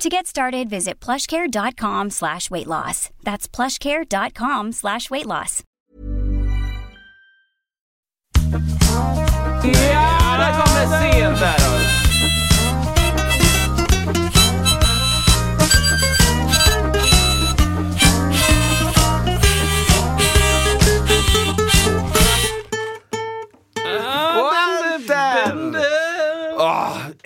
[0.00, 3.10] To get started, visit plushcare.com slash weight loss.
[3.22, 5.62] That's plushcare.com slash weight loss.
[9.64, 11.89] Ja, där kom det sent där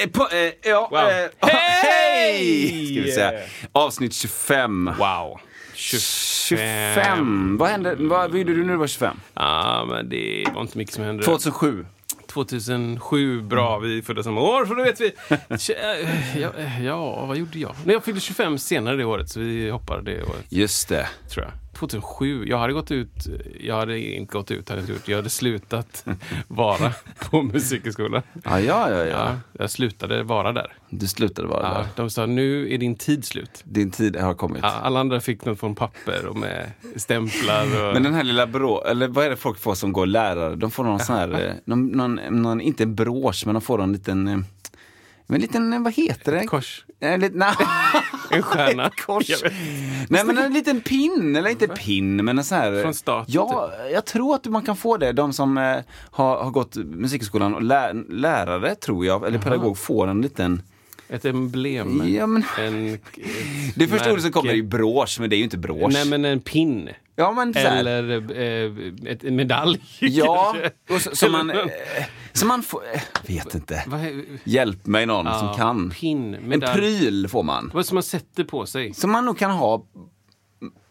[0.06, 1.00] på, eh, ja, Wow.
[1.00, 2.86] eh, hej!
[2.92, 3.32] Ska vi säga.
[3.72, 4.90] Avsnitt 25.
[4.98, 5.40] Wow.
[5.74, 7.56] 25.
[7.58, 7.94] Vad hände?
[7.98, 9.16] Vad, vad gjorde du när du var 25?
[9.34, 11.22] Ja, men det var inte mycket som hände.
[11.24, 11.86] 2007.
[12.26, 15.12] 2007, bra, vi är födda samma år, så då vet vi.
[15.28, 17.74] Eh, Ja, eh, ja, vad gjorde jag?
[17.84, 21.08] Nej, jag fyllde 25 senare det året, så vi hoppar det året, Just det.
[21.30, 21.52] tror jag.
[21.74, 23.26] 2007, jag hade gått ut,
[23.60, 25.08] jag hade inte gått ut, hade jag gjort.
[25.08, 26.06] Jag hade slutat
[26.48, 26.92] vara
[27.30, 28.22] på musikhögskolan.
[28.44, 28.96] Ja, ja, ja.
[28.96, 29.36] Ja, ja.
[29.52, 30.72] jag slutade vara där.
[30.90, 31.86] Du slutade vara Ja, där.
[31.96, 33.60] de sa, nu är din tid slut.
[33.64, 34.60] Din tid har kommit.
[34.62, 37.64] Ja, alla andra fick något från papper och med stämplar.
[37.64, 37.94] Och...
[37.94, 40.54] Men den här lilla brå, eller vad är det folk får som går lärare?
[40.56, 43.82] De får någon sån här, eh, någon, någon, någon, inte en brosch, men de får
[43.82, 44.38] en liten, eh,
[45.28, 46.44] en liten, eh, vad heter det?
[46.44, 46.84] Kors.
[47.00, 47.54] En liten, nej.
[48.30, 48.86] En stjärna.
[48.96, 49.42] Ett kors.
[50.08, 52.82] Nej men en liten pin, eller inte pin, men en sån här.
[52.82, 53.34] Från staten, typ.
[53.34, 55.12] Ja, jag tror att man kan få det.
[55.12, 55.76] De som eh,
[56.10, 60.62] har, har gått musikskolan och lä, lärare, tror jag, eller pedagog, får en liten...
[61.08, 62.02] Ett emblem.
[62.14, 62.98] Ja, men, En,
[63.74, 65.92] det första ordet som kommer är ju brosch, men det är ju inte brosch.
[65.92, 66.88] Nej, men en pin.
[67.16, 67.56] ja, men.
[67.56, 69.80] Eller eh, ett, en medalj.
[70.00, 70.56] Ja,
[70.90, 71.56] och så, så man, eh,
[72.34, 73.84] så man får, eh, vet inte.
[74.44, 75.90] Hjälp mig någon Ja, som kan.
[75.90, 77.70] Pin, En pryl får man.
[77.74, 78.94] Vad som man sätter på sig.
[78.94, 79.86] Som man nog kan ha,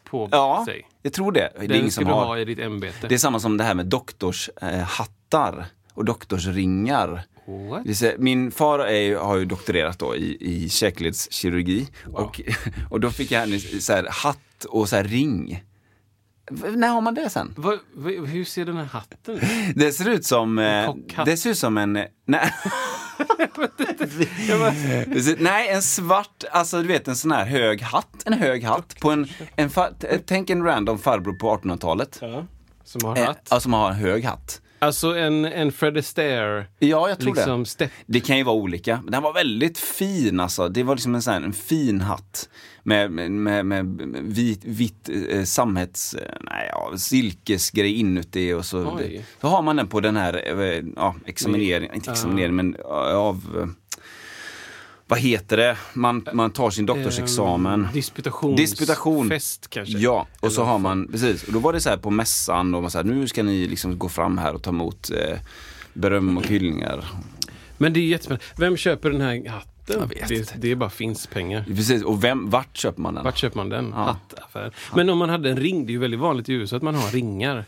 [0.09, 0.87] På ja, sig.
[1.01, 1.51] jag tror det.
[1.55, 2.25] Det är Den ingen ska som du har.
[2.25, 3.07] ha i ditt ämbete.
[3.07, 7.23] Det är samma som det här med doktorshattar eh, och doktorsringar.
[7.69, 8.19] What?
[8.19, 12.41] Min far är, har ju doktorerat då i, i käkledskirurgi och,
[12.89, 15.63] och då fick jag en så här, hatt och så här ring.
[16.51, 17.53] När har man det sen?
[17.57, 19.41] Vad- vad- hur ser den här hatten ut?
[19.75, 20.59] Det ser ut som...
[20.59, 20.93] eh.
[21.25, 21.93] Det ser ut som en...
[21.93, 22.09] Nej.
[25.07, 28.23] Det ser- Nej, en svart, alltså du vet en sån här hög hatt.
[28.25, 32.17] En hög hatt på en, en fa- tänk en random farbror på 1800-talet.
[32.21, 32.45] Ja.
[32.83, 33.47] Som har Eh, hatt.
[33.51, 34.61] Alltså man har en hög hatt.
[34.83, 36.65] Alltså en, en Fred Astaire.
[36.79, 37.65] Ja, jag tror liksom det.
[37.65, 37.91] Step.
[38.05, 39.03] Det kan ju vara olika.
[39.07, 40.69] Den var väldigt fin alltså.
[40.69, 42.49] Det var liksom en, sån här, en fin hatt.
[42.83, 43.85] Med, med, med,
[44.21, 46.13] vit, vitt eh, samhets...
[46.13, 48.97] Eh, nej, ja, silkesgrej inuti och så.
[48.97, 53.15] Det, så har man den på den här eh, ja, examinering, inte examinering men eh,
[53.15, 53.69] av...
[55.13, 55.77] Vad heter det?
[55.93, 57.83] Man, man tar sin doktorsexamen.
[57.83, 59.29] Eh, disputations- Disputation.
[59.29, 59.97] Fest kanske.
[59.97, 61.43] Ja, och så har man, precis.
[61.43, 63.67] Och då var det så här på mässan och man så här, nu ska ni
[63.67, 65.37] liksom gå fram här och ta emot eh,
[65.93, 67.05] beröm och hyllningar.
[67.77, 68.45] Men det är jättespännande.
[68.57, 69.99] Vem köper den här hatten?
[69.99, 70.53] Jag vet det, inte.
[70.57, 71.63] det är bara finns pengar.
[71.67, 73.23] Precis, och vem, vart köper man den?
[73.23, 73.93] Vart köper man den?
[73.93, 74.73] Hattaffär.
[74.95, 76.95] Men om man hade en ring, det är ju väldigt vanligt i USA att man
[76.95, 77.65] har ringar.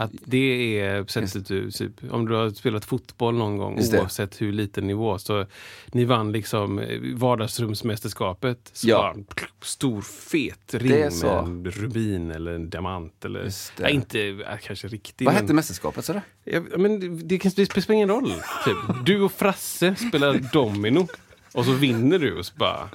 [0.00, 4.52] Att det är sättet du, typ, om du har spelat fotboll någon gång, oavsett hur
[4.52, 5.46] liten nivå, så
[5.92, 8.70] ni vann liksom eh, vardagsrumsmästerskapet.
[8.72, 9.14] Så Ja.
[9.62, 13.24] stor fet ring med en rubin eller en diamant.
[13.24, 13.50] Eller,
[13.80, 15.26] nej, inte kanske riktigt.
[15.26, 16.20] Vad men- hette mästerskapet sa du?
[16.44, 18.32] Ja, men det, det, det spelar ingen roll.
[18.64, 19.06] Typ.
[19.06, 21.06] Du och Frasse spelar domino
[21.54, 22.88] och så vinner du och så bara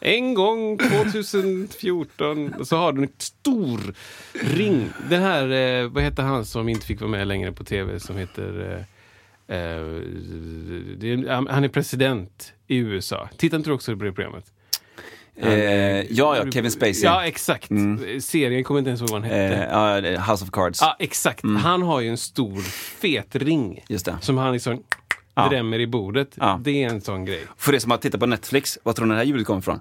[0.00, 3.94] en gång 2014 och så har du en stor
[4.32, 4.90] ring.
[5.10, 8.16] Den här, eh, vad heter han som inte fick vara med längre på tv som
[8.16, 8.84] heter
[9.48, 9.86] eh, eh,
[10.96, 13.28] det han är president i USA.
[13.36, 14.44] Tittar inte du också på det programmet?
[15.40, 17.04] Eh, ja, ja, Kevin Spacey.
[17.04, 17.68] Ja, exakt.
[18.20, 19.54] Serien kommer inte ens ihåg vad hette.
[19.54, 20.80] Eh, det är House of Cards.
[20.80, 21.44] Ja, exakt.
[21.44, 22.60] Han har ju en stor
[23.00, 23.84] fet ring.
[23.88, 24.16] Just det.
[24.20, 24.82] Som han liksom
[25.42, 25.48] Ja.
[25.48, 26.34] drämmer i bordet.
[26.34, 26.60] Ja.
[26.62, 27.46] Det är en sån grej.
[27.56, 29.80] För er som har tittat på Netflix, vad tror ni det här ljudet kommer ifrån?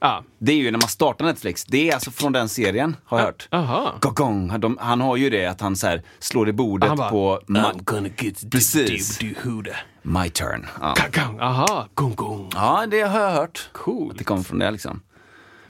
[0.00, 0.24] Ja.
[0.38, 1.64] Det är ju när man startar Netflix.
[1.64, 3.48] Det är alltså från den serien, har jag hört.
[3.50, 3.94] Aha.
[4.00, 4.60] Gogong.
[4.60, 7.84] De, han har ju det att han så här, slår i bordet bara, på I'm
[7.84, 9.18] gonna get Precis.
[9.18, 9.76] du huda.
[10.02, 10.66] My turn.
[10.80, 10.94] Ja.
[11.40, 12.50] Aha, gong gong.
[12.54, 13.68] ja, det har jag hört.
[13.72, 14.12] Coolt.
[14.12, 15.02] Att det kommer från det liksom.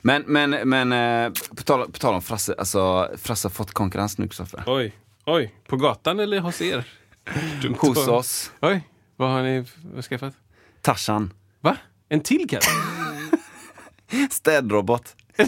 [0.03, 4.19] Men, men, men eh, på, tal, på tal om Frasse, alltså Frasse har fått konkurrens
[4.19, 4.63] nu Kristoffer.
[4.67, 4.93] Oj,
[5.27, 5.55] oj.
[5.67, 6.85] På gatan eller hos er?
[7.79, 8.81] Hos oss, Oj,
[9.21, 9.65] vad har ni
[10.03, 10.35] skaffat?
[10.81, 11.33] Tarzan.
[11.61, 11.77] Va?
[12.09, 12.65] En till katt?
[14.31, 15.17] Städrobot.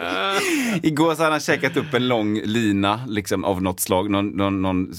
[0.82, 4.62] Igår så hade han käkat upp en lång lina liksom, av något slag, någon, någon,
[4.62, 4.92] någon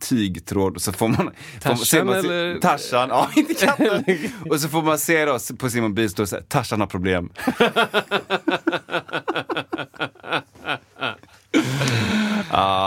[0.00, 0.74] tygtråd.
[0.74, 4.04] Och så får man, Tarzan man, eller- Tarzan, ja inte katten.
[4.50, 7.30] och så får man se då på sin mobil stå så här, Tarzan har problem.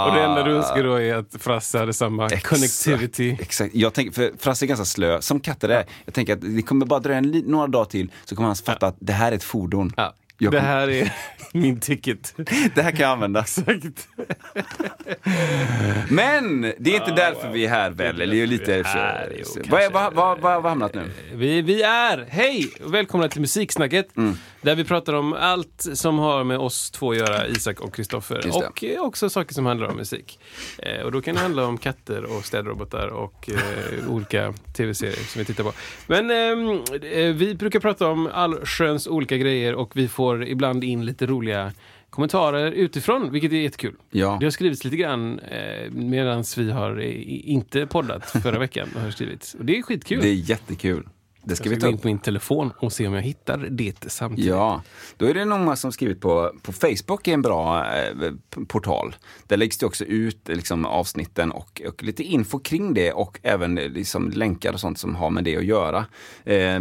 [0.05, 3.37] Och det enda du önskar då är att Frasse hade samma connectivity.
[3.39, 3.75] Exakt.
[3.75, 5.85] Jag tänker, för Frasse är ganska slö, som katter är.
[6.05, 8.95] Jag tänker att det kommer bara dröja några dagar till så kommer han fatta att
[8.99, 9.93] det här är ett fordon.
[9.97, 10.13] Ja.
[10.43, 11.13] Jag Det här är
[11.53, 12.33] min ticket.
[12.75, 13.39] Det här kan jag använda.
[13.39, 14.07] Exakt.
[16.09, 18.21] Men det är inte därför vi är här väl?
[18.21, 18.75] Eller är lite...
[18.75, 21.11] är här, jo, vad, är, vad, vad, vad har vi hamnat nu?
[21.33, 24.17] Vi, vi är, hej och välkomna till Musiksnacket.
[24.17, 24.37] Mm.
[24.61, 28.67] Där vi pratar om allt som har med oss två att göra, Isak och Kristoffer.
[28.67, 30.39] Och eh, också saker som handlar om musik.
[30.77, 35.39] Eh, och då kan det handla om katter och städrobotar och eh, olika tv-serier som
[35.39, 35.73] vi tittar på.
[36.07, 36.69] Men ehm,
[37.11, 41.71] eh, vi brukar prata om allsköns olika grejer och vi får ibland in lite roliga
[42.09, 43.95] kommentarer utifrån, vilket är jättekul.
[44.09, 44.37] Ja.
[44.39, 48.89] Det har skrivits lite grann eh, medan vi har eh, inte poddat förra veckan.
[48.95, 49.53] Har skrivits.
[49.53, 50.21] Och det är skitkul.
[50.21, 51.07] Det är jättekul.
[51.43, 54.11] Det ska Jag ska gå in på min telefon och se om jag hittar det
[54.11, 54.49] samtidigt.
[54.49, 54.81] Ja,
[55.17, 58.11] då är det någon som skrivit på, på Facebook är en bra eh,
[58.67, 59.15] portal.
[59.47, 63.77] Där läggs det också ut liksom, avsnitten och, och lite info kring det och även
[63.77, 66.05] eh, liksom, länkar och sånt som har med det att göra.
[66.43, 66.79] Eh,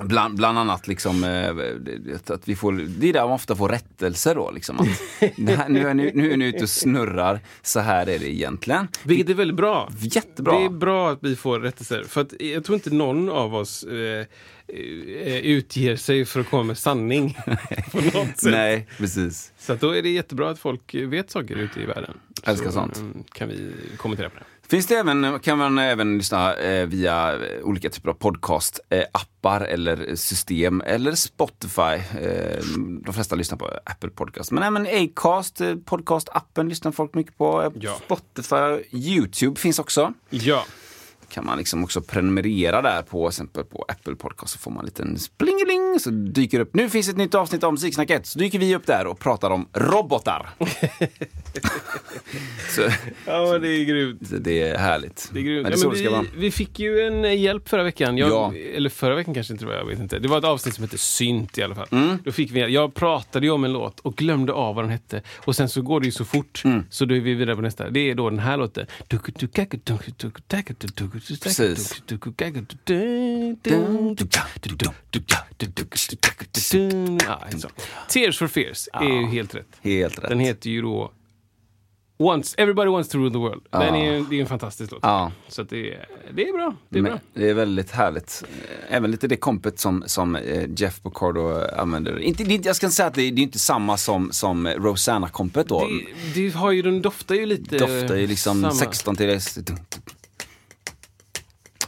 [0.00, 4.34] Bland, bland annat liksom, eh, att vi får, det är där man ofta får rättelser
[4.34, 4.50] då.
[4.50, 4.86] Liksom, att,
[5.58, 8.88] här, nu, är ni, nu är ni ute och snurrar, så här är det egentligen.
[9.02, 9.90] Vilket är väldigt bra.
[10.00, 10.58] Jättebra.
[10.58, 12.04] Det är bra att vi får rättelser.
[12.04, 14.26] För att jag tror inte någon av oss eh,
[14.68, 17.38] eh, utger sig för att komma med sanning.
[17.92, 18.52] på något sätt.
[18.52, 19.52] Nej, precis.
[19.58, 22.14] Så då är det jättebra att folk vet saker ute i världen.
[22.42, 22.96] Älskar Så, sånt.
[22.96, 24.44] mm, kan vi kommentera på det.
[24.72, 30.16] Finns det även, kan man även lyssna eh, via eh, olika typer av podcast-appar eller
[30.16, 31.82] system eller Spotify.
[32.20, 32.64] Eh,
[33.04, 34.50] de flesta lyssnar på Apple Podcast.
[34.50, 37.62] Men även Acast, eh, podcast-appen lyssnar folk mycket på.
[37.62, 37.96] Eh, Ja.
[38.04, 40.12] Spotify, YouTube finns också.
[40.30, 40.64] Ja.
[41.32, 44.84] Kan man liksom också prenumerera där på exempel på Apple Podcast så får man en
[44.84, 46.74] liten splingeling så dyker upp.
[46.74, 48.26] Nu finns ett nytt avsnitt om Musiksnacket.
[48.26, 50.50] Så dyker vi upp där och pratar om robotar.
[52.68, 52.82] så,
[53.26, 54.20] ja, det är grymt.
[54.40, 55.30] det är härligt.
[55.32, 55.62] Det är grymt.
[55.62, 56.22] Men det är Ja, men det ska vara.
[56.22, 58.16] vi, vi fick ju en eh, hjälp förra veckan.
[58.18, 58.54] Jag, Ja.
[58.54, 60.18] Eller förra veckan kanske inte det var, jag vet inte.
[60.18, 61.88] Det var ett avsnitt som hette Synt i alla fall.
[61.90, 62.18] Mm.
[62.24, 65.22] Då fick vi, jag pratade ju om en låt och glömde av vad den hette.
[65.44, 66.62] Och sen så går det ju så fort.
[66.64, 66.84] Mm.
[66.90, 67.90] Så då är vi vidare på nästa.
[67.90, 68.86] Det är då den här låten.
[71.28, 72.02] Precis.
[77.26, 77.40] Ja.
[78.08, 79.66] Tears for Fears är ju helt rätt.
[79.80, 80.28] Helt rätt.
[80.28, 81.12] Den heter ju då
[82.22, 83.62] Once, Everybody Wants to Rule the World.
[83.70, 85.00] Den är, det är en fantastisk låt.
[85.02, 85.32] Ja.
[85.48, 85.98] Så det,
[86.34, 86.74] det är bra.
[86.88, 87.12] Det är bra.
[87.12, 88.44] Men det är väldigt härligt.
[88.88, 92.18] Även lite det kompet som, som eh, Jeff Bocardo använder.
[92.18, 95.68] Inte, det jag ska inte säga att det, det är inte samma som, som Rosanna-kompet
[95.68, 95.88] då.
[96.34, 97.78] Det, det har ju, den doftar ju lite...
[97.78, 98.74] Doftar ju liksom samma.
[98.74, 99.40] 16 till.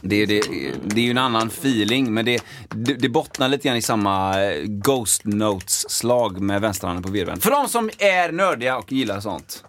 [0.09, 0.41] Det, är- det,
[0.85, 4.43] det är ju en annan feeling, men det, det, det bottnar lite grann i samma
[4.43, 7.41] eh, Ghost Notes-slag med vänsterhanden på virveln.
[7.41, 9.63] För de som är nördiga och gillar sånt.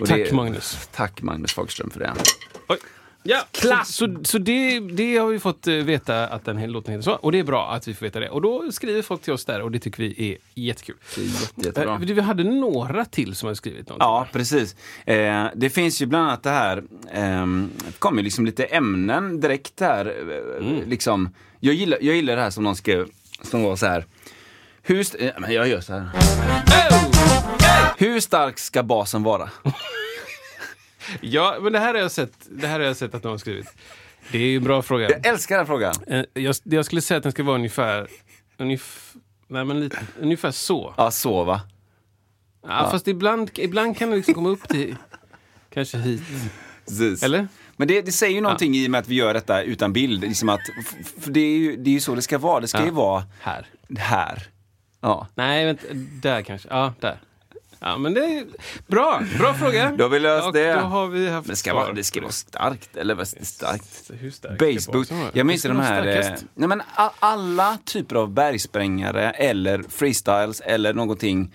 [0.00, 0.88] Och Tack, Magnus.
[0.94, 2.12] Tack Magnus Fagerström för det.
[2.68, 2.78] Oj.
[3.22, 3.88] Ja, Klass.
[3.94, 7.02] Så, så, så det, det har vi fått eh, veta att den här låten heter
[7.04, 7.12] så.
[7.12, 8.28] Och det är bra att vi får veta det.
[8.30, 10.96] Och då skriver folk till oss där och det tycker vi är jättekul.
[11.14, 11.92] Det är jätte, jättebra.
[11.94, 14.06] Eh, Vi hade några till som har skrivit någonting.
[14.06, 14.76] Ja, precis.
[15.06, 16.82] Eh, det finns ju bland annat det här,
[17.84, 20.06] det kommer ju liksom lite ämnen direkt här.
[20.06, 20.88] eh, Mm.
[20.88, 23.06] Liksom, jag, gillar, jag gillar det här som någon skrev,
[23.42, 24.04] som var så här.
[24.82, 26.08] Hur, st- eh, jag gör så här.
[27.98, 29.50] Hur stark ska basen vara?
[31.20, 33.38] Ja, men det här har jag sett, det här har jag sett att någon har
[33.38, 33.66] skrivit.
[34.32, 35.10] Det är ju en bra fråga.
[35.10, 35.94] Jag älskar den frågan.
[36.06, 38.08] Eh, Jag, jag skulle säga att den ska vara ungefär,
[38.58, 39.14] ungef,
[39.48, 40.94] nej, men lite, ungefär så.
[40.96, 41.60] Ja, så va?
[42.62, 44.96] Ja, Fast ibland, ibland kan det liksom komma upp till
[45.70, 46.22] kanske hit.
[46.88, 47.22] Precis.
[47.22, 47.48] Eller?
[47.76, 50.20] Men det, det säger ju någonting i och med att vi gör detta utan bild.
[50.20, 52.60] Liksom att, f- för det, är ju, det är ju så det ska vara.
[52.60, 52.84] Det ska Ja.
[52.84, 53.66] ju vara Här.
[53.98, 54.42] här.
[55.00, 55.26] Ja.
[55.34, 55.86] Nej, vänta,
[56.22, 56.68] där kanske.
[56.70, 57.18] Ja, där.
[57.80, 58.46] Ja, men det är
[58.86, 59.22] bra.
[59.38, 59.92] Bra fråga.
[59.98, 60.72] Då har vi löst Och det.
[60.72, 62.96] Då har vi haft Men ska, vara, det ska vara starkt.
[62.96, 64.10] Eller vad starkt?
[64.20, 65.12] Hur stark ska Baseboot.
[65.32, 66.06] Jag minns de här...
[66.06, 66.82] Eh, nej men
[67.18, 71.54] alla typer av bergsprängare eller freestyles eller någonting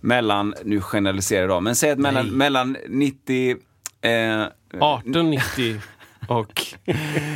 [0.00, 3.56] mellan, nu generaliserar jag men säg att mellan, mellan 90...
[4.02, 5.80] Eh, 1890
[6.30, 6.62] Och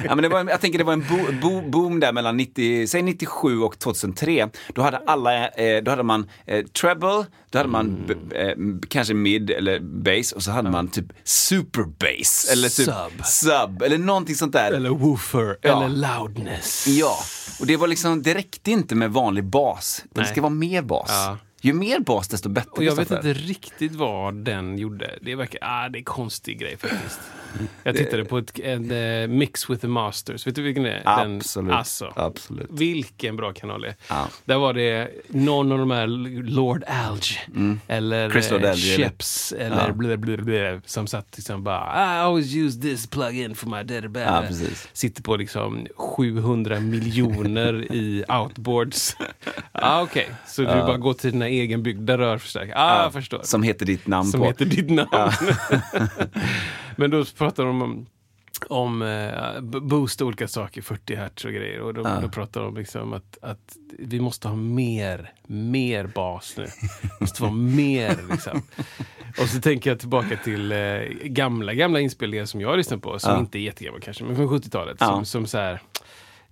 [0.04, 2.36] Ja, men det var, en- jag tänker det var en bo, bo, boom där mellan
[2.36, 4.48] 90, säg 97 och 2003.
[4.74, 8.28] Då hade alla, eh, då hade man eh, treble, då hade man Mm.
[8.28, 8.54] b, eh,
[8.88, 12.48] kanske mid eller bass och så hade man typ super bass.
[12.52, 13.24] Eller typ Sub.
[13.26, 14.72] sub eller någonting sånt där.
[14.72, 15.84] eller woofer, Ja.
[15.84, 16.86] eller loudness.
[16.86, 17.16] Ja,
[17.60, 20.04] och det var liksom, det räckte inte med vanlig bas.
[20.14, 21.08] Det ska vara mer bas.
[21.10, 21.38] Ja.
[21.64, 22.70] Ju mer bas desto bättre.
[22.72, 25.18] Och jag vet inte riktigt vad den gjorde.
[25.22, 27.20] Det verkar, ah, det är en konstig grej faktiskt.
[27.82, 30.46] Jag tittade på ett, en eh, Mix with the Masters.
[30.46, 31.02] Vet du vilken det är?
[31.04, 31.68] Absolut.
[31.68, 32.66] Den, alltså, Absolut.
[32.70, 33.94] vilken bra kanal det är.
[34.08, 34.28] Ja.
[34.44, 36.06] Där var det någon av de här
[36.50, 37.38] Lord Alge
[37.88, 38.32] eller Mm.
[38.32, 39.92] Chris Lord eh, Alge, eller- Sheps eller Ja.
[39.92, 44.10] blä, blä, blä, som satt liksom bara I always use this plug-in for my dead
[44.10, 44.22] bad.
[44.22, 44.88] Ja, precis.
[44.92, 49.16] Sitter på liksom 700 miljoner i outboards.
[49.72, 52.74] ah, Okej, så du bara går till dina egenbyggda rörförstärkare.
[52.78, 53.40] Ah, jag förstår.
[53.42, 54.46] Som heter ditt namn Som på.
[54.46, 55.08] heter ditt namn.
[56.96, 58.06] Men då pratar de om,
[58.68, 61.80] om eh, boosta olika saker, 40 hertz och grejer.
[61.80, 66.64] Och då, då pratar de liksom att, att vi måste ha mer, mer bas nu.
[67.02, 68.62] Det måste vara mer liksom.
[69.40, 70.78] Och så tänker jag tillbaka till eh,
[71.24, 73.38] gamla, gamla inspelningar som jag har lyssnat på, som Ja.
[73.38, 74.96] inte är jättegamla kanske, men från 70-talet.
[75.00, 75.06] Ja.
[75.06, 75.80] Som, som så här,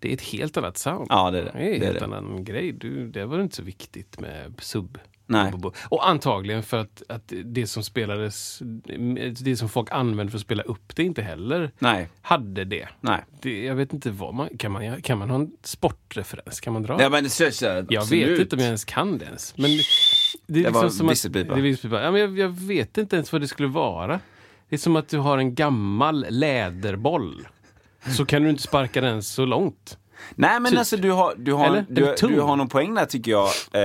[0.03, 1.07] det är ett helt annat sound.
[1.11, 1.51] Ja, det är det.
[1.55, 2.05] Det är en Det är helt det.
[2.05, 2.73] annan grej.
[2.73, 4.99] Du, det var inte så viktigt med sub.
[5.27, 5.53] Nej.
[5.85, 8.63] Och antagligen för att, att det som spelades,
[9.41, 12.09] det som folk använde för att spela upp det inte heller Nej.
[12.23, 12.89] hade det.
[13.01, 13.21] Nej.
[13.43, 16.61] det jag vet inte vad man kan, man, kan man ha en sportreferens?
[16.61, 17.03] Kan man dra?
[17.03, 18.29] Ja, men så, så, jag absolut.
[18.31, 19.57] vet inte om jag ens kan det ens.
[19.57, 19.71] Men
[20.47, 21.55] det är Det liksom som att, visselpipa.
[21.55, 22.03] det är visselpipa.
[22.03, 24.21] Ja, men jag, jag vet inte ens vad det skulle vara.
[24.69, 27.49] Det är som att du har en gammal läderboll.
[28.07, 29.99] Så kan du inte sparka den så långt.
[30.35, 30.79] Nej men Typ.
[30.79, 33.49] alltså du har, du har, du, du har någon poäng där tycker jag.
[33.73, 33.83] Eh,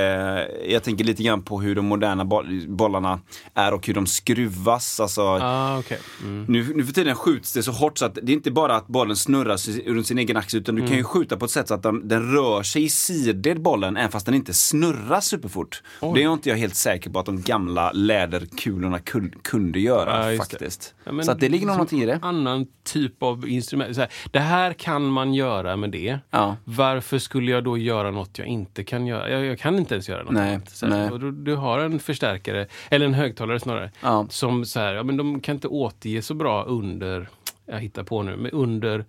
[0.74, 3.20] jag tänker lite grann på hur de moderna boll, bollarna
[3.54, 5.00] är och hur de skruvas.
[5.00, 5.98] Alltså, Ah, okay.
[6.24, 6.46] mm.
[6.48, 8.88] nu, nu för tiden skjuts det så hårt så att det är inte bara att
[8.88, 10.90] bollen snurrar runt sin egen axel utan du Mm.
[10.90, 13.98] kan ju skjuta på ett sätt så att den, den rör sig i sidled bollen
[13.98, 15.82] även fast den inte snurrar superfort.
[16.16, 20.38] Det är inte jag helt säker på att de gamla läderkulorna kun, kunde göra Ja,
[20.38, 20.94] faktiskt.
[21.04, 22.20] Ja, men så att det ligger någonting i det.
[22.22, 23.98] Annan typ av instrument.
[23.98, 26.20] Här, det här kan man göra med det.
[26.32, 26.56] Ja.
[26.64, 29.30] Varför skulle jag då göra något jag inte kan göra?
[29.30, 30.82] Jag, jag kan inte ens göra något Nej, annat.
[30.82, 31.20] Nej.
[31.20, 34.28] du, du har en förstärkare, eller en högtalare snarare, Ja.
[34.30, 37.30] som så här, ja, men de kan inte återge så bra under,
[37.66, 39.06] jag hittar på nu, men under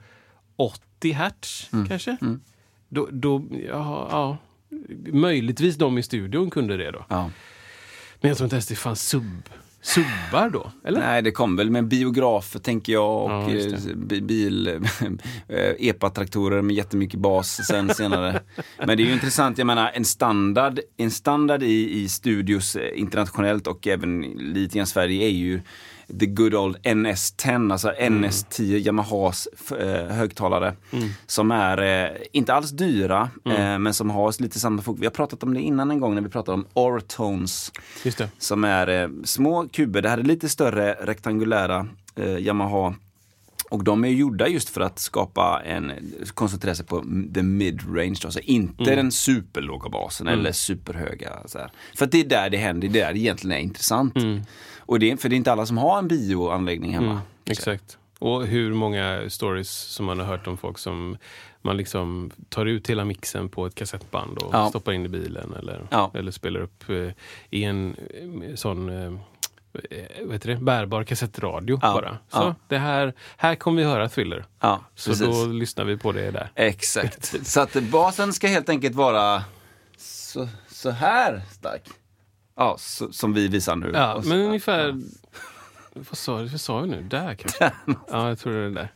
[0.57, 1.89] 80 hertz Mm.
[1.89, 2.17] kanske?
[2.89, 4.37] Då, då ja, ja,
[5.13, 7.05] möjligtvis de i studion kunde det då.
[7.09, 7.31] Ja.
[8.21, 9.49] Men jag tror inte ens det fanns sub,
[9.83, 11.01] subbar då, eller?
[11.01, 14.67] Nej, det kom väl med biografer tänker jag och Ja, eh, bi- bil,
[15.49, 18.41] eh, epatraktorer med jättemycket bas sen senare.
[18.79, 23.01] Men det är ju intressant, jag menar en standard, en standard i, i studios eh,
[23.01, 25.61] internationellt och även lite grann Sverige är ju
[26.21, 28.25] the good old NS10, alltså Mm.
[28.25, 29.49] NS10 Yamahas
[29.81, 30.75] eh, högtalare.
[31.27, 33.57] Som är eh, inte alls dyra Mm.
[33.73, 35.01] eh, men som har lite samma funktion.
[35.01, 37.73] Vi har pratat om det innan en gång när vi pratade om Ortones
[38.39, 40.03] som är eh, små kuber.
[40.03, 41.87] Det här är lite större rektangulära
[42.17, 42.95] eh, Yamaha.
[43.71, 45.93] Och de är gjorda just för att skapa en,
[46.35, 47.01] koncentrera sig på
[47.35, 48.97] the mid-range, alltså inte Mm.
[48.97, 51.33] den superlåga basen eller superhöga.
[51.47, 51.71] Så här.
[51.97, 54.17] För att det är där det händer, det är där det egentligen är intressant.
[54.17, 54.41] Mm.
[54.89, 57.11] Och det är, för det är inte alla som har en bioanläggning hemma.
[57.11, 57.99] Mm, exakt.
[58.19, 61.17] Och hur många stories som man har hört om folk som
[61.63, 64.69] man liksom tar ut hela mixen på ett kassettband och Ja.
[64.69, 66.11] stoppar in i bilen eller, Ja.
[66.15, 67.11] eller spelar upp eh,
[67.51, 67.97] i en
[68.49, 69.13] eh, sån eh,
[70.25, 70.57] vad heter det?
[70.57, 71.93] bärbar kassettradio Ja.
[71.93, 72.11] bara.
[72.11, 72.55] Så Ja.
[72.69, 74.45] det här, här kommer vi höra Thriller.
[74.61, 76.51] Ja, Så då lyssnar vi på det där.
[76.55, 77.47] Exakt.
[77.47, 79.45] Så att basen ska helt enkelt vara
[79.99, 81.83] så, så här stark.
[82.59, 83.91] Ja, så, som vi visar nu.
[83.95, 85.01] Ja, men ungefär...
[85.95, 87.03] Vad sa, vad sa vi nu?
[87.03, 87.73] Där kanske?
[88.11, 88.89] ja, jag tror det är där.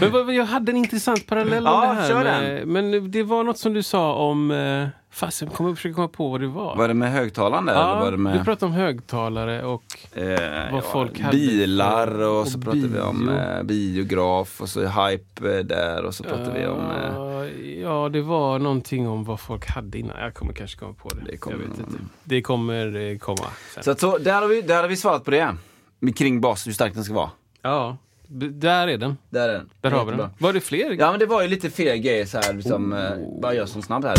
[0.00, 2.08] Men vad, jag hade en intressant parallell om Ja, det här.
[2.08, 4.50] kör Med, men det var något som du sa om...
[4.50, 6.76] Eh, fast jag kommer försöka komma på vad det var.
[6.76, 7.72] Var det med högtalaren där?
[7.74, 8.38] eller var det med...
[8.38, 9.84] Du pratade om högtalare och...
[10.18, 13.36] Eh, Vad folk hade bilar och, och så pratade vi om bio.
[13.38, 16.80] eh, biograf och så hype eh, där och så pratade vi om...
[16.90, 20.20] Eh, Ja, ja, det var någonting om vad folk hade innan.
[20.20, 21.30] Jag kommer kanske komma på det.
[21.30, 21.98] Det kommer jag vet inte.
[22.24, 23.82] Det kommer eh, komma sen.
[23.84, 25.56] så att så, där, har vi, där har vi svarat på det.
[25.98, 27.30] Med Kring bas, hur stark den ska vara.
[27.62, 27.96] Ja,
[28.28, 29.16] där är den.
[29.30, 29.70] Där är den.
[29.80, 30.30] Där har vi den.
[30.38, 30.96] Var det fler?
[30.98, 33.04] Ja men det var ju lite fler grejer så här, liksom, Oh.
[33.04, 34.16] eh, bara gör som snabbt här.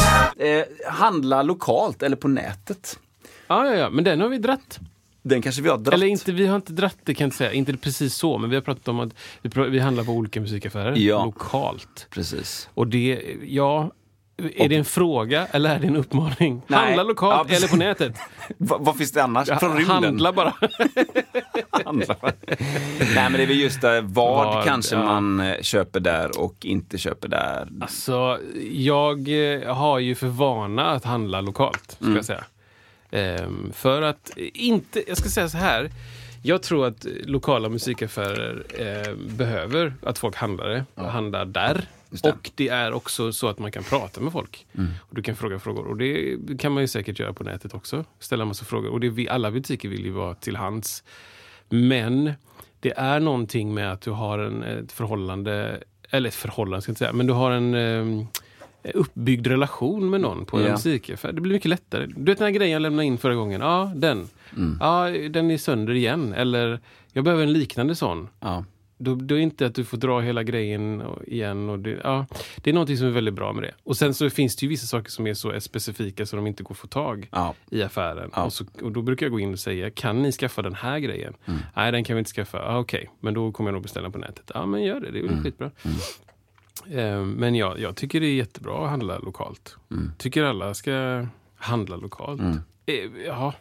[0.60, 3.00] Eh, handla lokalt eller på nätet.
[3.48, 4.80] Ja, ja, ja, men den har vi dratt.
[5.28, 5.94] Den kanske vi har dratt.
[5.94, 7.52] Eller inte, vi har inte dratt det kan jag inte säga.
[7.52, 10.94] Inte precis så, men vi har pratat om att vi, vi handlar på olika musikaffärer
[10.98, 11.26] Ja.
[11.26, 12.08] lokalt.
[12.10, 12.70] Precis.
[12.74, 13.92] Och det, ja,
[14.56, 16.62] Är det en fråga eller är det en uppmaning?
[16.68, 16.80] Nej.
[16.80, 18.16] Handla lokalt Ja, eller på nätet?
[18.58, 19.48] Va, vad finns det annars?
[19.60, 20.04] Från rymden?
[20.04, 20.54] Handla bara.
[21.86, 22.16] Handla.
[23.00, 25.04] Nej men det är väl just det, vad Var, kanske ja.
[25.06, 27.68] man eh, köper där och inte köper där.
[27.82, 28.40] Alltså,
[28.72, 32.16] jag eh, har ju för vana att handla lokalt, ska Mm.
[32.16, 32.44] jag säga.
[33.12, 35.92] Ehm, för att inte, jag ska säga så här.
[36.42, 41.88] Jag tror att lokala musikaffärer eh, behöver att folk handlar det, handlar där.
[42.10, 42.30] Det.
[42.30, 44.66] Och det är också så att man kan prata med folk.
[45.00, 45.88] Och du kan fråga frågor.
[45.88, 48.06] Och det kan man ju säkert göra på nätet också.
[48.20, 48.90] Ställa massa frågor.
[48.90, 51.04] Och det, vi, alla butiker vill ju vara till hands.
[51.70, 52.34] Men
[52.80, 56.92] det är någonting med att du har en, ett förhållande, eller ett förhållande ska jag
[56.92, 58.28] inte säga, men du har en eh,
[58.94, 60.72] uppbyggd relation med någon på en Ja.
[60.72, 61.32] musikaffär.
[61.34, 62.06] Det blir mycket lättare.
[62.06, 63.62] Du vet den här grejen jag lämnade in förra gången?
[63.62, 64.28] Ja, den.
[64.58, 64.78] Mm.
[64.80, 66.34] Ja, den är sönder igen.
[66.34, 66.80] Eller,
[67.14, 68.30] jag behöver en liknande sån.
[68.40, 68.66] Ja.
[69.00, 71.70] Då, då är det inte att du får dra hela grejen igen.
[71.70, 72.26] Och det, ja,
[72.56, 73.74] det är någonting som är väldigt bra med det.
[73.84, 76.64] Och sen så finns det ju vissa saker som är så specifika så de inte
[76.64, 77.54] går att få tag Ja.
[77.72, 78.32] i affären.
[78.36, 78.44] Ja.
[78.44, 81.00] Och, så, och då brukar jag gå in och säga, kan ni skaffa den här
[81.00, 81.34] grejen?
[81.46, 81.60] Mm.
[81.76, 82.58] Nej, den kan vi inte skaffa.
[82.60, 84.52] Ah, Okej, men då kommer jag nog beställa på nätet.
[84.54, 85.12] Ja, men gör det.
[85.12, 85.44] Det är väl Mm.
[85.44, 85.66] skitbra.
[85.68, 85.92] Eh,
[87.26, 89.76] men jag, jag tycker det är jättebra att handla lokalt.
[89.92, 90.12] Mm.
[90.18, 92.42] Tycker alla ska handla lokalt.
[92.86, 93.54] Eh, ja.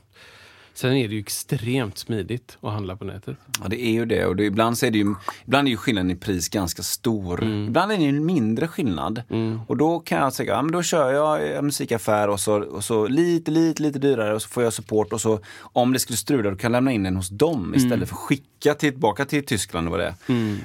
[0.77, 3.37] Sen är det ju extremt smidigt att handla på nätet.
[3.63, 4.27] Ja, det är ju det.
[4.27, 5.15] Och det, ibland, så är det ju,
[5.45, 7.45] ibland är ju skillnaden i pris ganska stor.
[7.45, 9.23] Ibland är det en mindre skillnad.
[9.67, 12.85] Och då kan jag säga, ja, men då kör jag en musikaffär och så, och
[12.85, 15.13] så lite, lite, lite dyrare och så får jag support.
[15.13, 18.09] Och så om det skulle strula, då kan jag lämna in den hos dem istället
[18.09, 19.89] för att skicka tillbaka till Tyskland.
[19.89, 20.15] Vad det är.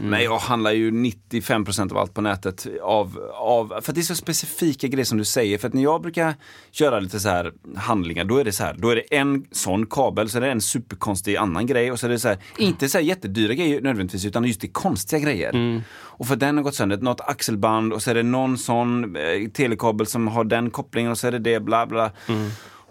[0.02, 2.68] Men jag handlar ju 95% av allt på nätet.
[2.84, 5.58] Av, av, för att det är så specifika grejer som du säger.
[5.58, 6.36] För att när jag brukar
[6.72, 9.86] köra lite så här handlingar, då är det så här, då är det en sån
[10.02, 12.90] kabel, så är det en superkonstig annan grej och så är det så här, inte
[12.90, 15.84] så här jättedyra grejer nödvändigtvis, utan just det konstiga grejer.
[15.94, 19.50] Och för den har gått sönder, något axelband och så är det någon sån eh,
[19.54, 22.12] telekabel som har den kopplingen och så är det det, bla bla.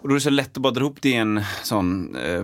[0.01, 2.43] Och då är det så lätt att bara dra ihop det i en sån eh,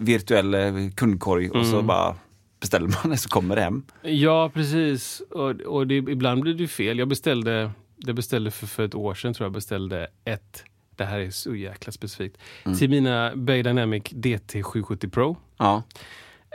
[0.00, 2.14] virtuell eh, kundkorg och så bara
[2.60, 3.82] beställer man det så kommer det hem.
[4.02, 5.22] Ja, precis.
[5.30, 6.98] Och, och det, ibland blir det fel.
[6.98, 10.64] Jag beställde, jag beställde för, för ett år sedan, tror jag, beställde ett,
[10.98, 12.36] det här är så jäkla specifikt,
[12.78, 15.36] till mina Bay Dynamic DT770 Pro.
[15.56, 15.82] Ja,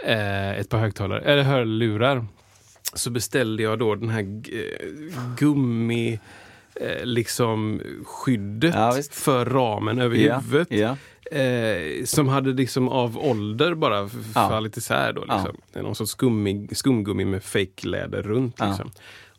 [0.06, 2.26] eh, ett par högtalare, eller hörlurar.
[2.94, 6.20] Så beställde jag då den här eh, gummi
[6.82, 10.68] eh, liksom skyddet Ja, för ramen över Ja, huvudet.
[10.72, 10.98] ja.
[11.40, 14.50] Eh, som hade liksom av ålder bara f- Ja.
[14.50, 15.14] fallit isär.
[15.14, 15.36] Då, Ja.
[15.38, 15.58] liksom.
[15.74, 18.56] Är Någon sorts skummi, skumgummi med fake läder runt.
[18.60, 18.78] Ja.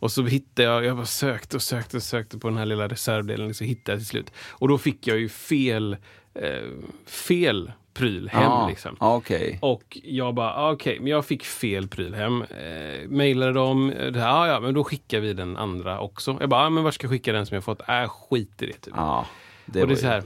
[0.04, 2.88] Och så hittade jag, jag bara sökte och sökte och sökte på den här lilla
[2.88, 4.30] reservdelen, så hittade jag till slut.
[4.50, 5.96] Och då fick jag ju fel,
[6.34, 6.62] eh,
[7.06, 8.42] fel pryl hem.
[8.42, 8.96] Ja, Liksom.
[9.00, 9.58] ja, okej.
[9.62, 12.42] Och jag bara, ah, okej, men jag fick fel pryl hem.
[12.42, 16.36] Eh, mailade dem, eh, det här, ah, ja, men då skickar vi den andra också.
[16.40, 17.88] Jag bara, ah, men var ska jag skicka den som jag fått?
[17.88, 18.72] Äh, skit i det.
[18.72, 18.94] Typ.
[18.96, 19.26] Ja,
[19.66, 20.22] det och det är så här,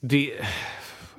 [0.00, 0.32] det...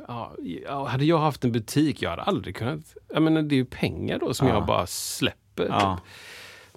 [0.08, 2.80] Ja, ja, hade jag haft en butik, jag hade aldrig kunnat...
[3.14, 4.54] Jag menar, det är ju pengar då som Ja.
[4.54, 5.68] jag bara släpper.
[5.70, 5.96] Ja.
[5.96, 6.06] Typ.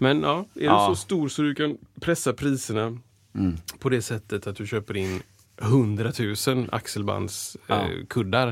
[0.03, 0.87] Men ja, är Ja.
[0.89, 2.99] du så stor så du kan pressa priserna
[3.35, 3.57] Mm.
[3.79, 5.23] på det sättet att du köper in
[5.63, 6.13] 100
[6.47, 8.47] 000 axelbandskuddar.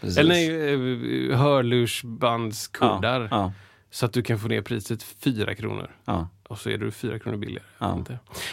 [0.00, 0.08] Ja.
[0.08, 0.16] Eh.
[0.18, 3.28] Eller nej, eh, hörlursbandskuddar.
[3.30, 3.52] Ja,
[3.94, 5.90] Så att du kan få ner priset 4 kronor.
[6.04, 6.28] ja.
[6.48, 7.64] Och så är du 4 kronor billigare.
[7.78, 8.04] Ja.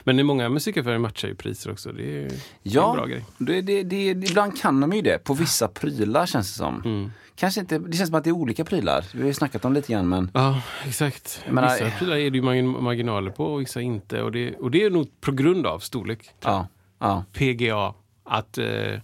[0.03, 1.91] Men det är många musikaffärer matchar ju priser också.
[1.91, 3.25] Det är, det är en Ja, bra grej.
[3.37, 5.23] det, det, det, ibland kan de ju det.
[5.23, 6.81] På vissa prylar känns det som.
[6.85, 7.11] Mm.
[7.35, 9.05] Kanske inte, det känns som att det är olika prylar.
[9.13, 11.43] Vi har ju snackat om lite grann men Ja, exakt.
[11.49, 14.21] Menar- vissa prylar är det ju margin- marginaler på och vissa inte.
[14.21, 16.29] Och det, och det är nog på grund av storlek.
[16.43, 16.67] ja,
[16.99, 17.93] ja, PGA.
[18.23, 18.99] Att eh,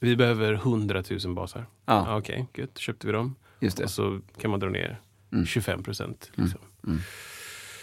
[0.00, 1.66] vi behöver 100 000 basar.
[1.86, 2.04] Ja.
[2.06, 2.16] Ja.
[2.18, 2.78] Okej, gött.
[2.78, 3.34] köpte vi dem.
[3.60, 3.84] just det.
[3.84, 5.00] Och så kan man dra ner
[5.32, 5.46] Mm.
[5.46, 6.30] 25 procent.
[6.34, 6.60] Liksom.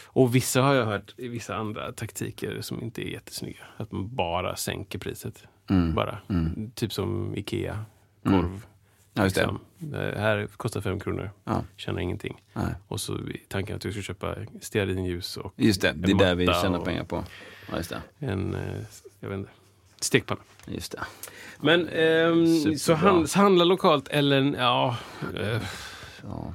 [0.05, 3.63] Och vissa har jag hört, vissa andra taktiker som inte är jättesnygga.
[3.77, 5.43] Att man bara sänker priset.
[5.69, 5.95] Mm.
[5.95, 6.17] Bara.
[6.75, 7.85] Typ som Ikea,
[8.23, 8.65] korv.
[9.13, 9.35] Ja, just.
[9.35, 9.59] Liksom.
[9.77, 11.31] Det här kostar fem kronor.
[11.43, 11.63] Ja.
[11.77, 12.41] Tjänar ingenting.
[12.53, 12.75] Nej.
[12.87, 16.45] Och så tanken att du ska köpa stearinljus och Just det, det är där vi
[16.45, 17.23] tjänar pengar på.
[17.71, 18.01] Ja, just det.
[18.19, 18.81] en eh,
[19.19, 19.51] jag vet inte,
[19.99, 20.41] stekpanna.
[20.65, 20.99] Just det.
[21.61, 24.97] Men ehm, så, han, så handla lokalt eller ja,
[25.37, 25.61] eh,
[26.23, 26.53] Ja,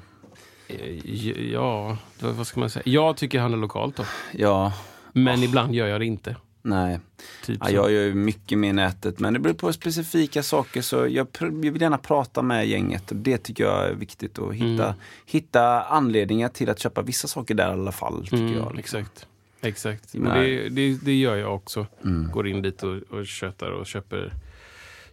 [1.53, 2.83] ja, vad ska man säga?
[2.87, 4.05] Jag tycker handla lokalt då.
[4.33, 4.73] ja
[5.13, 6.37] Men ibland gör jag det inte.
[6.63, 7.01] nej.
[7.45, 10.83] Typ Ja, jag gör ju mycket med nätet, men det beror på specifika saker.
[10.83, 14.39] Så jag, vill gärna prata med gänget och det tycker jag är viktigt.
[14.39, 14.95] Att hitta, Mm.
[15.27, 18.23] hitta anledningar till att köpa vissa saker där i alla fall.
[18.23, 19.01] Tycker Mm, jag, liksom.
[19.01, 19.27] Exakt.
[19.61, 20.13] Exakt.
[20.13, 21.87] Det, det, det gör jag också.
[22.05, 22.31] Mm.
[22.33, 24.33] Går in dit och, och köttar och köper,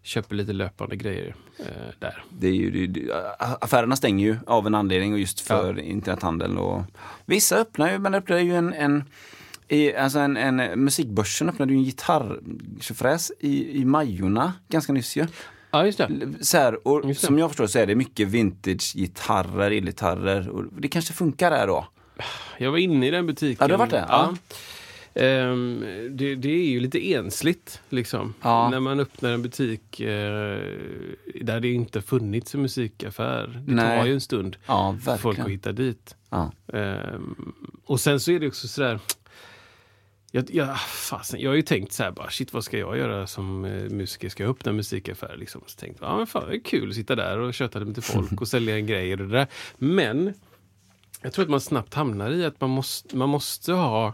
[0.03, 1.65] köper lite löpande grejer eh,
[1.99, 2.23] där.
[2.29, 6.57] Det är ju, det, det, affärerna stänger ju av en anledning och just för internethandeln.
[6.57, 6.83] Och
[7.25, 9.03] vissa öppnar ju, men öppnar ju en, en
[9.67, 15.27] I, alltså en, en, musikbörsen öppnade ju en gitarrtjofräs i, i Majorna ganska nyss ju.
[15.71, 16.09] Ja, just det.
[16.41, 17.27] Så här, och Just det.
[17.27, 20.51] som jag förstår så är det mycket vintage-gitarrer, elgitarrer.
[20.77, 21.87] Det kanske funkar där då?
[22.57, 23.57] Jag var inne i den butiken.
[23.59, 24.05] Ja, du har varit där?
[24.09, 24.35] Ja.
[25.13, 25.79] Ehm,
[26.11, 28.33] det, det är ju lite ensligt liksom.
[28.41, 28.69] Ja.
[28.69, 30.59] När man öppnar en butik eh,
[31.41, 33.61] där det inte funnits en musikaffär.
[33.67, 33.99] Det Nej.
[33.99, 36.15] tar ju en stund Ja, för folk att hitta dit.
[36.29, 36.51] Ja.
[36.73, 37.53] Ehm,
[37.85, 38.99] och sen så är det också sådär
[40.33, 43.27] jag, jag, fasen, jag har ju tänkt så här bara, shit vad ska jag göra
[43.27, 44.29] som eh, musiker?
[44.29, 45.35] Ska jag öppna en musikaffär?
[45.37, 45.61] Liksom.
[45.67, 48.03] Så tänkte jag, ja men fan det är kul att sitta där och köta till
[48.03, 49.47] folk och sälja grejer och det där.
[49.77, 50.33] Men
[51.21, 54.13] jag tror att man snabbt hamnar i att man måste, man måste ha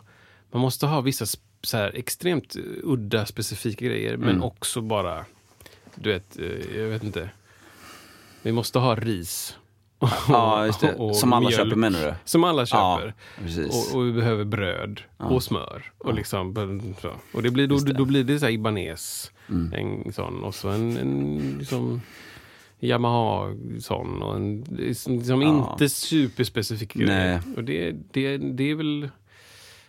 [0.52, 1.26] man måste ha vissa
[1.62, 4.44] så här extremt eh, udda specifika grejer men Mm.
[4.44, 5.26] också bara
[5.96, 7.30] du vet, eh, jag vet inte.
[8.42, 9.58] Vi måste ha ris.
[10.28, 10.94] Ja, just det.
[10.98, 11.64] Och Som alla mjölk.
[11.64, 12.14] köper menar du?
[12.26, 13.14] Som alla Ja, köper.
[13.44, 13.94] precis.
[13.94, 15.92] och, och vi behöver bröd och smör.
[15.98, 16.54] Och, liksom,
[17.02, 17.12] så.
[17.34, 17.94] och det blir, då, det.
[17.94, 19.32] då blir det så här Ibanez.
[19.50, 19.74] Mm.
[20.06, 20.44] En sån.
[20.44, 22.02] Och så en, en liksom,
[22.80, 24.22] Yamaha sån.
[24.22, 25.72] Och en, liksom, Ja.
[25.72, 27.40] inte superspecifik grej.
[27.56, 29.10] Och det, det, det är väl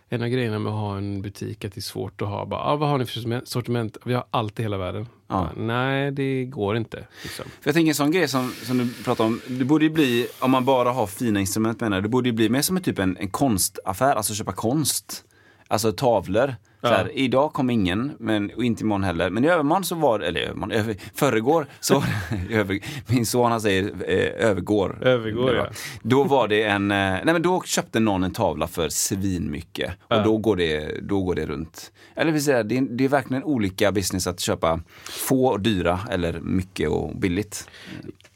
[0.09, 2.47] en av grejerna med att ha en butik, att det är svårt att ha.
[2.47, 3.97] Bara, ah, vad har ni för sortiment?
[4.05, 5.07] Vi har allt i hela världen.
[5.27, 5.35] Ja.
[5.35, 7.07] Bara, Nej, det går inte.
[7.23, 7.45] Liksom.
[7.45, 10.29] För jag tänker en sån grej som, som du pratar om, det borde ju bli,
[10.39, 12.99] om man bara har fina instrument menar det borde ju bli mer som en typ
[12.99, 15.25] en, en konstaffär, alltså köpa konst.
[15.69, 16.57] Alltså tavlor.
[16.81, 16.91] Så Ja.
[16.91, 19.31] här, idag kom ingen, men, och inte imorgon heller.
[19.31, 22.03] Men i övermorgon så var eller övermorgon, över, förrgår, så
[22.51, 22.79] över,
[23.13, 24.99] min son han säger eh, övergår.
[25.03, 25.67] Övergår, ja.
[26.03, 29.91] Då var det en, eh, nej men då köpte någon en tavla för svinmycket.
[30.01, 30.23] Och Ja.
[30.23, 31.93] då, går det, då går det runt.
[32.17, 36.01] Eller vill säga, det är, det är verkligen olika business att köpa få och dyra
[36.11, 37.69] eller mycket och billigt.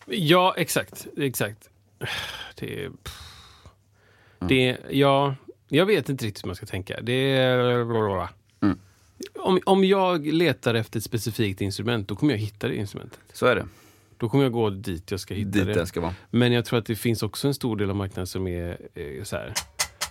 [0.07, 1.07] Ja, exakt.
[1.17, 1.69] exakt.
[2.55, 2.91] Det är...
[4.49, 5.35] Det, ja,
[5.77, 7.01] jag vet inte riktigt hur man ska tänka.
[7.03, 7.59] Det är...
[8.61, 8.79] Mm.
[9.35, 13.21] Om, om jag letar efter ett specifikt instrument, då kommer jag hitta det instrumentet.
[13.33, 13.67] Så är det.
[14.17, 15.75] Då kommer jag gå dit jag ska hitta Dit det.
[15.75, 16.15] den ska vara.
[16.31, 19.23] Men jag tror att det finns också en stor del av marknaden som är eh,
[19.23, 19.55] så här.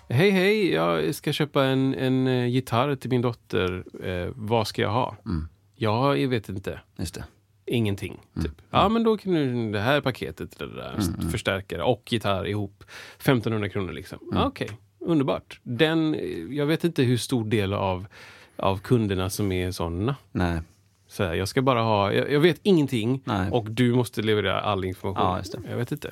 [0.10, 3.84] Hej, hej, jag ska köpa en, en eh, gitarr till min dotter.
[4.04, 5.18] Eh, vad ska jag ha?
[5.26, 5.48] Mm.
[5.76, 6.80] Ja, jag vet inte.
[6.98, 7.24] Just det.
[7.66, 8.20] Ingenting.
[8.36, 8.46] Mm.
[8.46, 8.62] Typ.
[8.70, 11.00] Ja, men då kan du det här paketet, det där,
[11.32, 12.84] förstärkare och gitarr ihop.
[13.20, 14.20] 1500 kronor liksom.
[14.32, 14.44] Mm.
[14.44, 14.70] Okej,
[15.02, 15.60] underbart.
[15.64, 16.18] Den,
[16.50, 18.08] jag vet inte hur stor del av,
[18.56, 20.16] av kunderna som är sådana.
[20.32, 20.62] Nej.
[21.08, 23.52] Så här, jag ska bara ha, jag, jag vet ingenting Nej.
[23.52, 25.26] och du måste leverera all information.
[25.26, 25.60] Ja, just det.
[25.70, 26.12] Jag vet inte.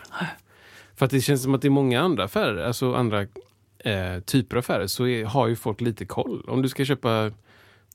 [0.95, 3.21] För att det känns som att det är många andra affärer, alltså andra
[3.79, 6.45] eh, typer av affärer, så är, har ju folk lite koll.
[6.47, 7.31] Om du ska köpa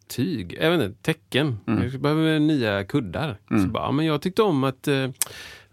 [0.09, 1.59] tyg, jag vet inte, tecken.
[1.67, 1.91] Mm.
[1.93, 3.39] Jag behöver nya kuddar.
[3.49, 5.09] Så bara, men jag tyckte om att eh,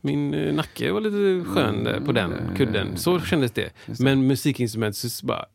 [0.01, 2.97] min eh, nacke var lite skön eh, på den kudden.
[2.97, 3.69] Så kändes det.
[3.99, 5.45] Men musikinstrument, så bara,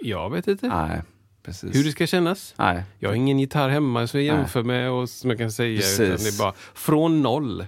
[0.00, 1.02] jag vet inte Nej,
[1.42, 1.76] precis.
[1.76, 2.54] hur det ska kännas.
[2.58, 2.82] Nej.
[2.98, 5.76] Jag har ingen gitarr hemma som jag jämför med och som jag kan säga.
[5.76, 6.00] Precis.
[6.00, 7.66] Utan det är bara från noll.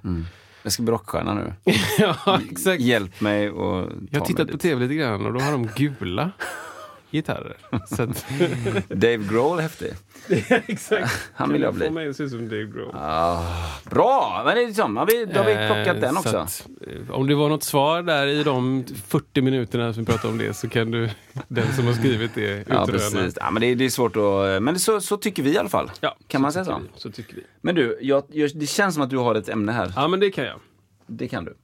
[0.63, 1.53] Jag ska bli rockstjärna nu.
[1.99, 2.81] ja, exakt.
[2.83, 5.69] Hjälp mig och ta Jag har tittat på tv lite grann och då har de
[5.77, 6.31] gula
[7.11, 7.57] gitarrer.
[7.71, 7.91] Att,
[8.89, 9.93] Dave Grohl, häftig.
[10.67, 11.31] exakt.
[11.35, 11.87] Han vill jag bli.
[11.87, 12.95] Får mig att se ut som Dave Grohl.
[12.95, 13.43] Ah,
[13.91, 14.43] bra!
[14.47, 16.37] Men det är liksom, har vi, då har vi plockat Eh, den så också.
[16.37, 20.29] Att, eh, om det var något svar där i de 40 minuterna som vi pratade
[20.33, 21.11] om det så kan du,
[21.49, 22.87] den som har skrivit det, Ja, utröna.
[22.87, 23.35] precis.
[23.41, 24.63] Ja, men det, är- det är svårt att...
[24.63, 25.91] Men det, så, så tycker vi i alla fall.
[26.01, 26.79] Ja, Kan man säga så?
[26.95, 27.43] Vi, så tycker vi.
[27.61, 29.93] Men du, jag, jag, det känns som att du har ett ämne här.
[29.97, 30.61] Ja, men det kan jag.
[31.07, 31.55] Det kan du.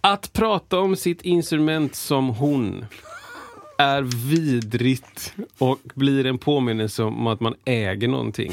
[0.00, 2.86] Att prata om sitt instrument som hon
[3.78, 8.52] är vidrigt och blir en påminnelse om att man äger någonting.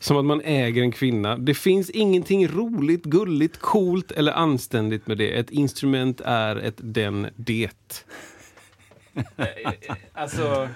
[0.00, 1.36] Som att man äger en kvinna.
[1.36, 5.38] Det finns ingenting roligt, gulligt, coolt eller anständigt med det.
[5.38, 8.04] Ett instrument är ett den det.
[10.12, 10.68] Alltså,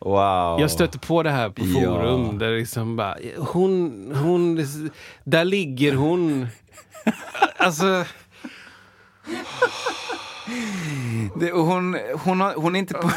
[0.00, 0.60] Wow.
[0.60, 1.80] jag stötte på det här på Ja.
[1.80, 2.38] forum.
[2.38, 4.66] Där liksom bara, hon, hon,
[5.24, 6.46] där ligger hon.
[7.56, 8.04] Alltså,
[11.36, 13.10] Det, och hon, hon, har, hon, är inte på,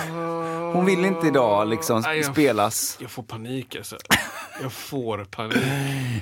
[0.74, 2.98] hon vill inte idag liksom Nej, jag- spelas.
[3.02, 3.98] jag får panik alltså.
[4.62, 5.58] Jag får panik.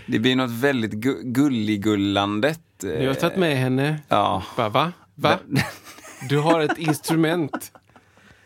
[0.06, 2.62] Det blir något väldigt gu, gulligullandet.
[2.82, 4.00] Jag har tagit med henne.
[4.08, 4.44] Ja.
[4.58, 4.92] Bara, va?
[5.16, 5.40] Va?
[6.30, 7.72] Du har ett instrument.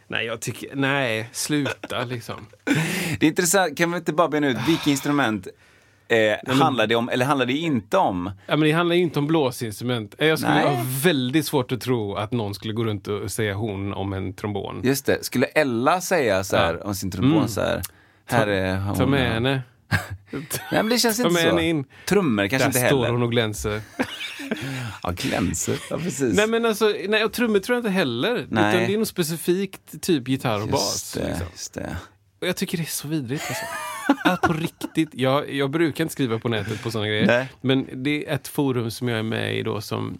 [0.07, 0.75] Nej, jag tycker...
[0.75, 2.45] Nej, sluta liksom.
[3.19, 5.47] Det är intressant, kan vi inte bara bena ut vilka instrument
[6.13, 8.31] eh, handlar det om, eller handlar det inte om?
[8.47, 10.15] Ja, men det handlar inte om blåsinstrument.
[10.17, 10.75] Jag skulle Nej.
[10.75, 14.33] ha väldigt svårt att tro att någon skulle gå runt och säga hon om en
[14.33, 14.81] trombon.
[14.83, 16.87] Just det, skulle Ella säga så här Ja.
[16.87, 17.47] om sin trombon Mm.
[17.47, 17.81] så här,
[18.25, 18.95] här är hon.
[18.95, 19.61] Ta med henne.
[20.31, 21.49] Nej men det känns Ta inte med så.
[21.49, 21.85] henne in.
[22.09, 23.09] Trummor kanske Där inte står heller.
[23.11, 23.81] hon och glänser.
[25.03, 25.79] Ja, glänser.
[25.89, 26.35] Ja, precis.
[26.37, 28.45] Nej men alltså, nej, och trummor tror jag inte heller.
[28.49, 28.75] Nej.
[28.75, 30.93] Utan det är nog specifikt typ gitarr och bas.
[30.93, 31.47] just det, Liksom.
[31.51, 31.97] just det.
[32.43, 33.43] Och jag tycker det är så vidrigt.
[33.47, 33.65] Alltså.
[34.23, 37.25] Att på riktigt, jag, jag brukar inte skriva på nätet på sådana grejer.
[37.25, 37.47] Nej.
[37.61, 40.17] Men det är ett forum som jag är med i då som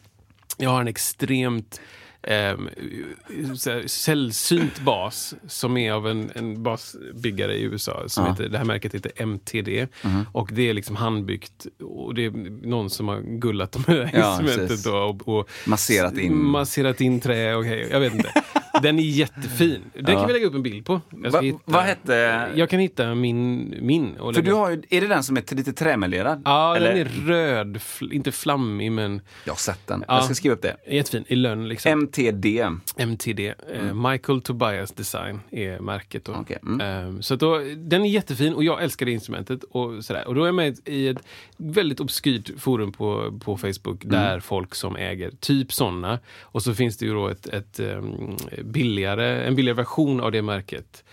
[0.57, 1.81] jag har en extremt
[2.27, 8.03] här, sällsynt bas som är av en, en basbyggare i USA.
[8.07, 8.31] Som Ja.
[8.31, 9.88] heter, det här märket heter MTD.
[10.31, 12.31] Och det är liksom handbyggt och det är
[12.67, 16.45] någon som har gullat med det här Ja, instrumentet och, och Masserat in.
[16.45, 18.43] masserat in trä och hej, jag vet inte.
[18.81, 19.81] Den är jättefin.
[19.93, 20.19] Den Ja.
[20.19, 21.01] kan vi lägga upp en bild på.
[21.12, 22.47] Va, hitta- vad hette...
[22.55, 23.73] jag kan hitta min.
[23.81, 26.41] min För du har ju, är det den som är lite trämelerad?
[26.45, 26.89] Ja, Eller?
[26.93, 27.79] den är röd.
[28.12, 30.03] Inte flammig, men Jag har sett den.
[30.07, 30.15] Ja.
[30.15, 30.75] Jag ska skriva upp det.
[30.91, 31.23] jättefin.
[31.27, 31.89] I lönn liksom.
[32.17, 32.69] MTD.
[32.97, 33.39] MTD.
[33.73, 36.26] Eh, Michael Tobias Design är märket.
[36.26, 36.32] Då.
[36.32, 36.41] Mm.
[36.41, 36.82] Okej, mm.
[37.15, 39.63] Eh, så då, den är jättefin och jag älskar det instrumentet.
[39.63, 40.28] Och, sådär.
[40.28, 41.23] och då är jag med i ett
[41.58, 44.15] väldigt obskyrt forum på, på Facebook Mm.
[44.15, 46.19] där folk som äger typ sådana.
[46.41, 50.41] Och så finns det ju då ett, ett um, billigare, en billigare version av det
[50.41, 51.04] märket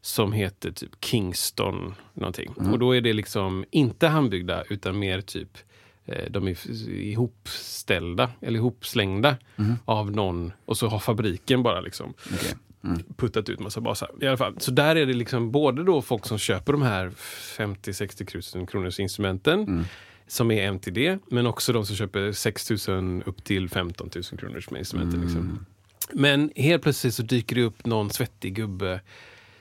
[0.00, 2.54] som heter typ Kingston någonting.
[2.58, 2.72] Mm.
[2.72, 5.58] Och då är det liksom inte handbyggda utan mer typ
[6.30, 9.36] de är ihopställda eller ihopslängda
[9.84, 12.38] av någon och så har fabriken bara liksom Mm.
[12.40, 12.54] Okej.
[12.84, 13.02] Mm.
[13.16, 14.10] puttat ut massa basar.
[14.20, 14.54] I alla fall.
[14.60, 17.12] Så där är det liksom både då folk som köper de här
[17.58, 19.84] 50-60 000 kronors instrumenten Mm.
[20.26, 24.70] som är MTD, men också de som köper 6 000 upp till 15 000 kronors
[24.70, 25.20] med instrumenten.
[25.20, 25.26] Mm.
[25.26, 25.66] Liksom.
[26.12, 29.00] Men helt plötsligt så dyker det upp någon svettig gubbe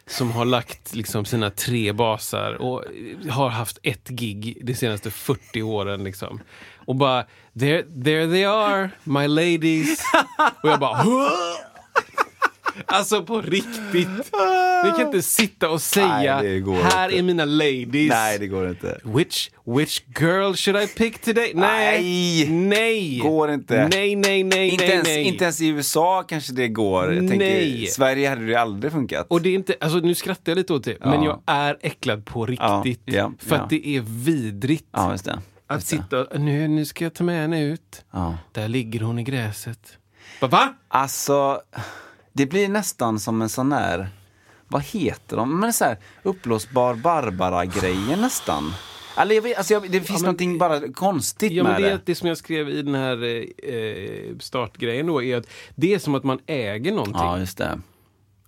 [0.08, 2.84] som har lagt liksom sina tre basar och
[3.30, 6.04] har haft ett gig de senaste 40 åren.
[6.04, 6.40] Liksom.
[6.86, 7.26] Och bara,
[7.60, 10.04] there, there they are, my ladies.
[10.64, 11.75] Och jag bara, "Huh?"
[12.86, 14.08] Alltså på riktigt.
[14.84, 17.18] Ni kan inte sitta och säga, Nej, här inte.
[17.20, 18.10] är mina ladies.
[18.10, 19.00] Nej, det går inte.
[19.04, 21.52] Which, which girl should I pick today?
[21.56, 22.02] Nej!
[22.02, 22.50] Nej.
[22.50, 23.18] Nej!
[23.20, 23.88] Går inte.
[23.88, 25.24] Nej, nej, nej, Inte, nej, ens, nej.
[25.24, 27.14] inte ens i USA kanske det går.
[27.14, 27.84] Jag tänker, Nej.
[27.84, 29.28] I Sverige hade det aldrig funkat.
[29.30, 31.26] Och det är inte, alltså nu skrattar jag lite åt det, men Ja.
[31.46, 33.02] jag är äcklad på riktigt.
[33.16, 33.62] ja, för ja.
[33.62, 34.86] att det är vidrigt.
[34.92, 35.40] Ja, just det.
[35.68, 38.06] att sitta, nu, nu ska jag ta med henne ut.
[38.12, 38.38] Ja.
[38.52, 39.80] Där ligger hon i gräset.
[40.40, 40.74] Va?
[40.88, 41.62] Alltså,
[42.36, 44.10] det blir nästan som en sån där,
[44.68, 45.60] vad heter de?
[45.60, 48.74] Men så här, uppblåsbar Barbara-grejen nästan.
[49.18, 52.00] Jag vet, alltså jag, det finns men- någonting bara konstigt Ja, med men det, det.
[52.06, 53.24] det som jag skrev i den här
[53.74, 57.16] eh, startgrejen då, är att det är som att man äger någonting.
[57.22, 57.80] Ja, just det.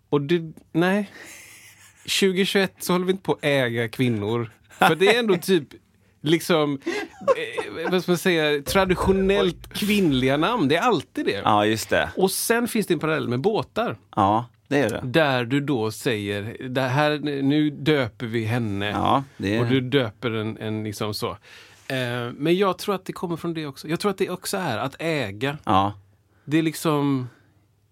[0.09, 1.11] Och det, nej.
[2.03, 4.51] 2021 så håller vi inte på att äga kvinnor.
[4.69, 5.67] För det är ändå typ
[6.27, 10.67] liksom, eh, vad ska man säga, traditionellt kvinnliga namn.
[10.67, 11.41] Det är alltid det.
[11.43, 12.09] Ja, just det.
[12.15, 13.97] Och sen finns det en parallell med båtar.
[14.15, 15.01] Ja, det är det.
[15.03, 18.89] Där du då säger, det här, nu döper vi henne.
[18.89, 19.81] Ja, det Och du är...
[19.81, 21.29] döper en, en liksom så.
[21.87, 23.87] Eh, men jag tror att det kommer från det också.
[23.87, 25.57] Jag tror att det också är att äga.
[25.63, 25.93] Ja,
[26.45, 27.29] Det är liksom,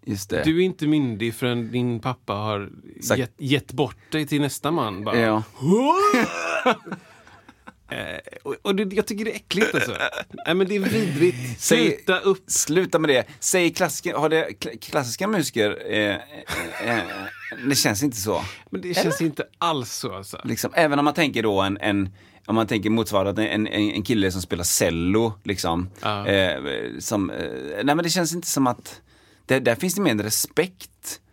[0.05, 0.43] just det.
[0.43, 2.69] du är inte myndig förrän din pappa har
[3.03, 5.03] Sagt- gett, gett bort dig till nästa man.
[5.03, 5.19] Bara.
[5.19, 5.43] Ja.
[7.95, 9.91] Eh, och och det, jag tycker det är äckligt alltså.
[10.45, 11.37] Nej men det är vidrigt.
[11.59, 12.43] Säg- Sluta upp.
[12.47, 13.23] Sluta med det.
[13.39, 16.17] Säg klassiska, har det kla- klassiska musiker, eh, eh,
[16.97, 17.03] eh,
[17.69, 18.41] det känns inte så.
[18.69, 20.41] Men det känns inte alls så alltså.
[20.43, 22.09] Liksom, även om man tänker då en, en
[22.47, 25.89] om man tänker motsvarande en, en, en kille som spelar cello, liksom.
[26.01, 26.27] Ja.
[26.27, 26.59] Eh,
[26.99, 27.37] som, eh,
[27.83, 29.01] nej men det känns inte som att,
[29.45, 31.24] det, där finns det mer respekt eh,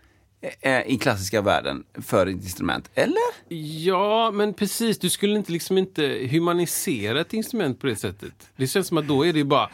[0.87, 3.55] i klassiska världen för ett instrument, eller?
[3.85, 4.99] Ja, men precis.
[4.99, 8.33] Du skulle inte liksom inte humanisera ett instrument på det sättet.
[8.57, 9.71] Det känns som att då är det ju bara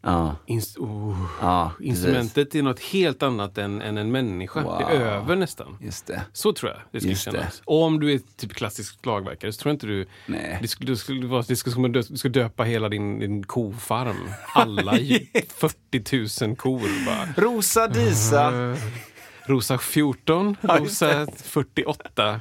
[0.00, 4.60] Ja, inst- oh, ja instrumentet är något helt annat än, än en människa.
[4.78, 5.06] Det är Wow.
[5.06, 5.76] över nästan.
[5.80, 6.22] Just det.
[6.32, 7.30] Så tror jag det skulle Just det.
[7.32, 7.62] kännas.
[7.64, 10.06] Och om du är typ klassisk slagverkare så tror jag inte du...
[10.26, 10.58] Nej.
[10.62, 14.16] Det skulle, det skulle vara, det skulle, du ska döpa hela din, din kofarm.
[14.54, 17.44] Alla ju- 40 000 kor bara.
[17.46, 18.52] Rosa Disa.
[19.48, 22.40] Eh, Rosa 14, Ja, just Rosa 48.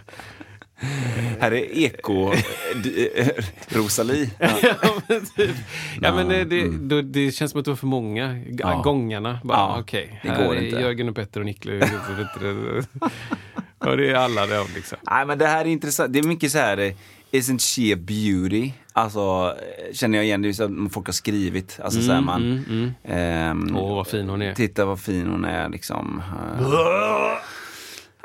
[1.39, 2.31] Här är Eko
[2.83, 3.27] d- eh,
[3.67, 4.29] Rosalie.
[4.39, 4.53] Ja.
[5.07, 5.55] men, typ.
[6.01, 8.33] ja, men det, det, då, det känns som att det var för många.
[8.33, 8.57] G- mm.
[8.59, 8.81] Ja.
[8.81, 9.39] Gångarna.
[9.43, 10.79] Bara, Ja, Okej, det här är inte.
[10.79, 11.89] Jörgen och Petter och Niklas.
[13.79, 14.97] och det är alla de liksom.
[15.11, 16.13] Nej men det här är intressant.
[16.13, 16.93] Det är mycket så här, eh,
[17.31, 18.71] isn't she a beauty?
[18.93, 19.55] Alltså,
[19.93, 21.79] känner jag igen, det så att folk har skrivit.
[21.83, 22.91] Alltså så här, man, Mm, mm.
[23.03, 24.53] ehm, Åh, vad fin hon är.
[24.53, 26.21] titta vad fin hon är liksom.
[26.61, 26.67] Eh,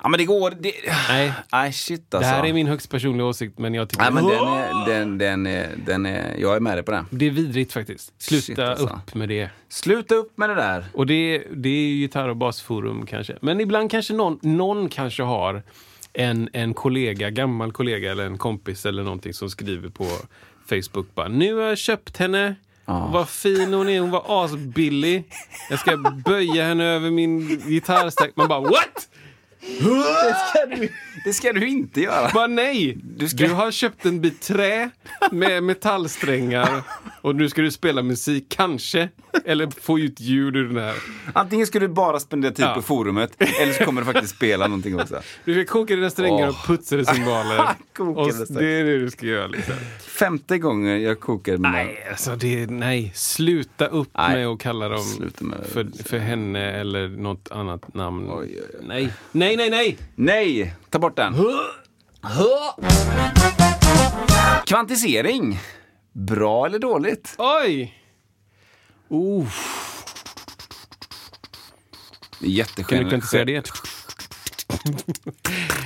[0.05, 0.73] Ja men det går, det,
[1.09, 2.31] Nej, nej shit det alltså.
[2.33, 5.47] här är min högst personliga åsikt, men jag tycker Nej men den är, den, den
[5.47, 7.07] är, den är, jag är med dig på den.
[7.11, 8.13] det är vidrigt faktiskt.
[8.23, 8.87] Sluta Shit, alltså.
[8.87, 9.51] upp med det.
[9.69, 10.85] Sluta upp med det där.
[10.95, 13.37] Och det, det är ju gitarr och basforum kanske.
[13.43, 15.63] Men ibland kanske någon, någon kanske har
[16.15, 20.07] en, en kollega, gammal kollega eller en kompis eller någonting som skriver på
[20.69, 22.55] Facebook bara Nu har jag köpt henne
[23.13, 25.25] Vad fin hon är, hon var asbillig.
[25.71, 28.31] Jag ska böja henne över min gitarrstack.
[28.35, 29.09] Man bara what?
[29.61, 30.89] Det ska du,
[31.25, 32.31] det ska du inte göra.
[32.35, 32.99] Bara nej!
[33.03, 34.91] Du, ska- har köpt en bit trä
[35.31, 36.83] med metallsträngar
[37.23, 39.09] och nu ska du spela musik, kanske.
[39.45, 40.95] Eller få ut ljud ur den här.
[41.33, 42.75] Antingen ska du bara spendera tid Ja.
[42.75, 45.21] på forumet, eller så kommer du faktiskt spela någonting också.
[45.45, 46.71] Du ska koka dina strängar Åh.
[46.75, 47.69] och cymbaler.
[47.97, 48.61] Kokade och strängar.
[48.63, 49.47] det är det du ska göra.
[49.47, 49.75] Liksom.
[50.01, 51.71] Femte gången jag kokar mina...
[51.71, 53.13] Nej, alltså det, nej.
[53.15, 54.35] Sluta upp Nej.
[54.37, 55.05] med att kalla dem
[55.73, 58.29] för, för henne eller något annat namn.
[58.31, 58.81] Oj, oj, oj.
[58.83, 59.99] Nej, nej, nej, nej!
[60.15, 60.75] Nej!
[60.91, 61.35] Ta bort den.
[64.67, 65.59] Kvantisering.
[66.13, 67.35] Bra eller dåligt?
[67.39, 67.99] Oj!
[72.41, 72.89] Det är jätteskönt.
[72.89, 73.65] kan du kvantisera det?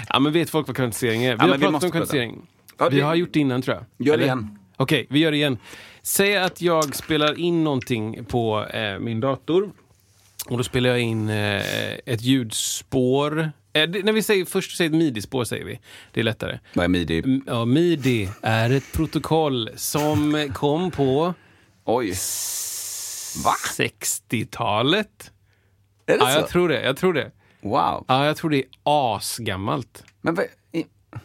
[0.08, 1.32] ja, men vet folk vad kvantisering är?
[1.36, 2.46] Vi Ja, har vi pratat måste om kvantisering.
[2.78, 4.06] Ja, Vi det- har gjort det innan tror jag.
[4.06, 4.24] Gör det Eller?
[4.24, 4.58] igen.
[4.76, 5.58] Okej, vi gör det igen.
[6.02, 9.72] Säg att jag spelar in någonting på eh, min dator.
[10.48, 11.62] Och då spelar jag in eh,
[12.06, 13.52] ett ljudspår.
[13.76, 15.80] Eh, det, när vi säger, först säger midi-spår säger vi.
[16.12, 16.58] Det är lättare.
[16.74, 17.22] Vad är midi?
[17.24, 21.34] M- Ja, midi är ett protokoll som kom på
[21.84, 22.08] Oj.
[23.44, 23.52] Va?
[23.78, 25.30] 60-talet.
[26.06, 26.38] Är det Ja, så?
[26.38, 26.82] jag tror det.
[26.82, 27.30] Jag tror det.
[27.60, 28.04] Wow.
[28.08, 30.04] Ja, jag tror det är asgammalt.
[30.20, 30.44] Men vad...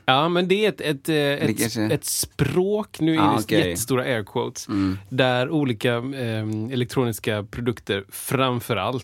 [0.05, 3.55] Ja, men det är ett, ett, eh, ett, kanske- ett språk, nu är Ah, det.
[3.55, 3.67] Mm.
[3.69, 4.67] jättestora air quotes,
[5.09, 9.03] där olika eh, elektroniska produkter framför allt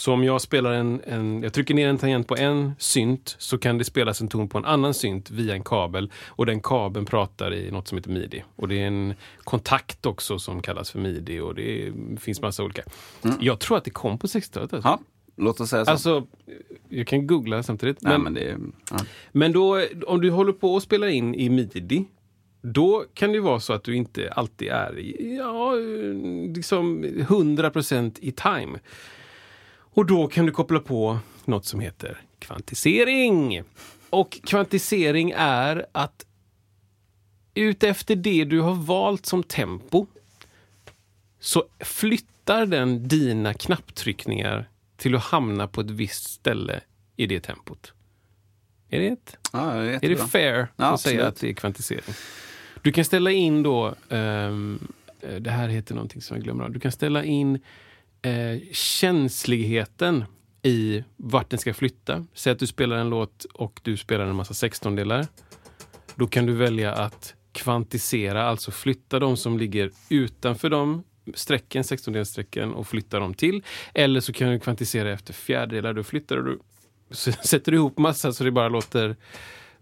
[0.00, 3.58] Så om jag spelar en, en, jag trycker ner en tangent på en synt så
[3.58, 7.06] kan det spelas en ton på en annan synt via en kabel och den kabeln
[7.06, 8.44] pratar i något som heter midi.
[8.56, 12.64] Och det är en kontakt också som kallas för midi och det är, finns massa
[12.64, 12.82] olika.
[13.40, 14.72] Jag tror att det kom på 60-talet.
[14.72, 14.88] Alltså.
[14.88, 14.98] Ja,
[15.36, 15.90] låt oss säga så.
[15.90, 16.26] Alltså,
[16.88, 18.02] jag kan googla samtidigt.
[18.02, 18.58] Nej, Men, men det...
[18.90, 18.96] Ja.
[19.32, 22.04] men då, om du håller på att spela in i midi,
[22.62, 24.98] då kan det vara så att du inte alltid är
[25.36, 25.74] ja,
[26.54, 28.78] liksom 100% i time.
[29.92, 33.62] Och då kan du koppla på något som heter kvantisering.
[34.10, 36.26] Och kvantisering är att
[37.54, 40.06] utefter det du har valt som tempo
[41.40, 46.80] så flyttar den dina knapptryckningar till att hamna på ett visst ställe
[47.16, 47.92] i det tempot.
[48.88, 51.20] Är det, ett, Ja, det är är det fair Ja, att säga absolut.
[51.22, 52.14] att det är kvantisering?
[52.82, 54.50] Du kan ställa in då, eh,
[55.40, 56.70] det här heter någonting som jag glömmer av.
[56.70, 57.58] Du kan ställa in
[58.22, 60.24] eh, känsligheten
[60.62, 62.26] i vart den ska flytta.
[62.34, 65.26] Säg att du spelar en låt och du spelar en massa sextondelar.
[66.14, 71.02] Då kan du välja att kvantisera, alltså flytta de som ligger utanför de
[71.34, 73.62] strecken, 16-delsstrecken och flytta dem till.
[73.94, 75.92] Eller så kan du kvantisera efter fjärdedelar.
[75.92, 76.58] Då flyttar du,
[77.44, 79.16] sätter du ihop massa så det bara låter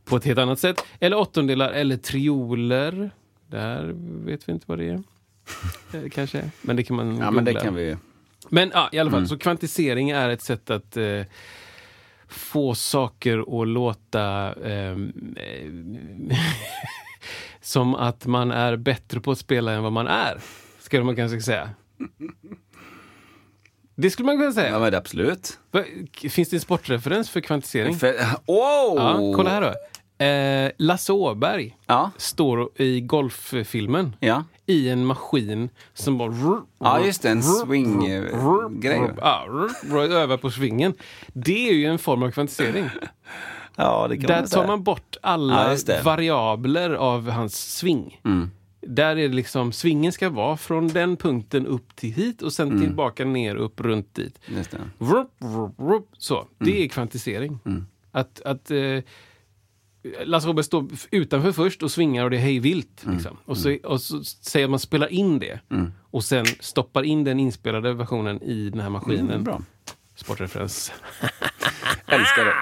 [0.05, 0.85] på ett helt annat sätt.
[1.01, 3.11] Eller åttondelar eller trioler.
[3.47, 5.03] Där vet vi inte vad det är.
[5.93, 7.65] Eh, Kanske, men det kan man Ja, men det googla.
[7.65, 7.97] kan vi...
[8.51, 11.21] Men ja, i alla fall, så kvantisering är ett sätt att eh,
[12.29, 16.37] få saker att låta ehm, eh,
[17.61, 20.41] som att man är bättre på att spela än vad man är.
[20.81, 21.71] Skulle man kanske säga.
[23.95, 24.79] Det skulle man kunna Ja, säga.
[24.79, 25.59] men det absolut.
[26.31, 27.97] Finns det en sportreferens för kvantisering?
[27.97, 28.13] För,
[28.47, 28.97] wow!
[28.97, 29.75] Ja, kolla här då.
[30.25, 34.45] Eh, Lasse Åberg Ja, står i golffilmen ja.
[34.69, 36.63] I en maskin som bara...
[36.79, 39.11] Ja, just det, en swing-grej.
[39.21, 40.95] Ja, övar på svingen.
[41.27, 42.85] Det är ju en form av kvantisering.
[43.81, 46.03] Ja, Där tar man bort Ja, alla det.
[46.05, 48.21] variabler av hans sving.
[48.81, 52.81] Där är det liksom, svingen ska vara från den punkten upp till hit och sen
[52.81, 54.39] tillbaka ner, upp, runt dit.
[54.47, 54.79] Just det.
[54.99, 56.09] Vrup, vrup, vrup.
[56.19, 57.59] Så, det är kvantisering.
[58.13, 58.79] Att, att eh,
[60.25, 63.07] Lasse Åberg står utanför först och svingar och det är hej vilt.
[63.07, 63.37] Liksom.
[63.45, 65.61] Och, så, och så säger att man spelar in det
[66.11, 69.31] och sen stoppar in den inspelade versionen i den här maskinen.
[69.31, 69.63] Mm, bra.
[70.15, 70.93] Sportreferens.
[72.09, 72.55] Älskar det.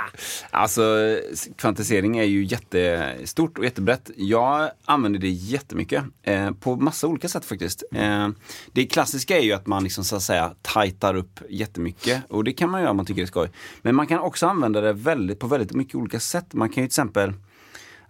[0.50, 1.18] Alltså,
[1.56, 4.10] kvantisering är ju jättestort och jättebrett.
[4.16, 6.04] Jag använder det jättemycket.
[6.22, 7.84] Eh, på massa olika sätt faktiskt.
[7.94, 8.28] Eh,
[8.72, 12.22] det klassiska är ju att man liksom så att säga tajtar upp jättemycket.
[12.28, 13.50] Och det kan man göra om man tycker det är skoj.
[13.82, 16.54] Men man kan också använda det väldigt, på väldigt mycket olika sätt.
[16.54, 17.32] Man kan ju till exempel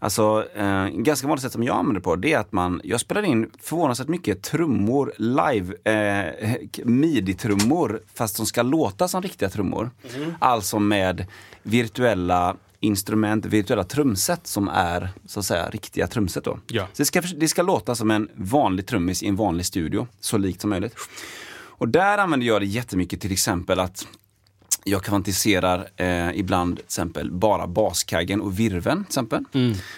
[0.06, 3.22] Alltså, eh, ganska vanligt sätt som jag använder på, det är att man, jag spelar
[3.22, 6.54] in förvånansvärt mycket trummor live, eh,
[6.84, 9.90] midi-trummor, fast som ska låta som riktiga trummor.
[10.38, 11.26] Alltså med
[11.62, 16.58] virtuella instrument, virtuella trumset som är så att säga riktiga trumset då.
[16.66, 16.86] Ja.
[16.92, 20.38] Så det ska, det ska låta som en vanlig trummis i en vanlig studio, så
[20.38, 20.94] likt som möjligt.
[21.56, 24.06] Och där använder jag det jättemycket till exempel att
[24.88, 28.96] jag kvantiserar eh, ibland till exempel bara baskaggen och virven.
[29.04, 29.44] Till exempel.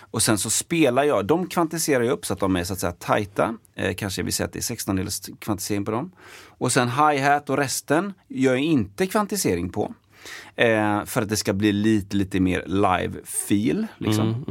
[0.00, 2.78] Och sen så spelar jag, de kvantiserar jag upp så att de är så att
[2.78, 3.56] säga tajta.
[3.74, 6.12] Eh, kanske vill säga att det är 16 dels kvantisering på dem.
[6.46, 9.94] Och sen hi-hat och resten gör jag inte kvantisering på.
[10.56, 13.86] Eh, för att det ska bli lite, lite mer live-feel.
[13.98, 14.44] Liksom.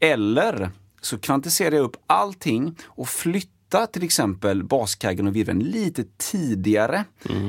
[0.00, 0.70] Eller
[1.00, 3.55] så kvantiserar jag upp allting och flyttar
[3.86, 7.04] till exempel baskaggen och virveln lite tidigare.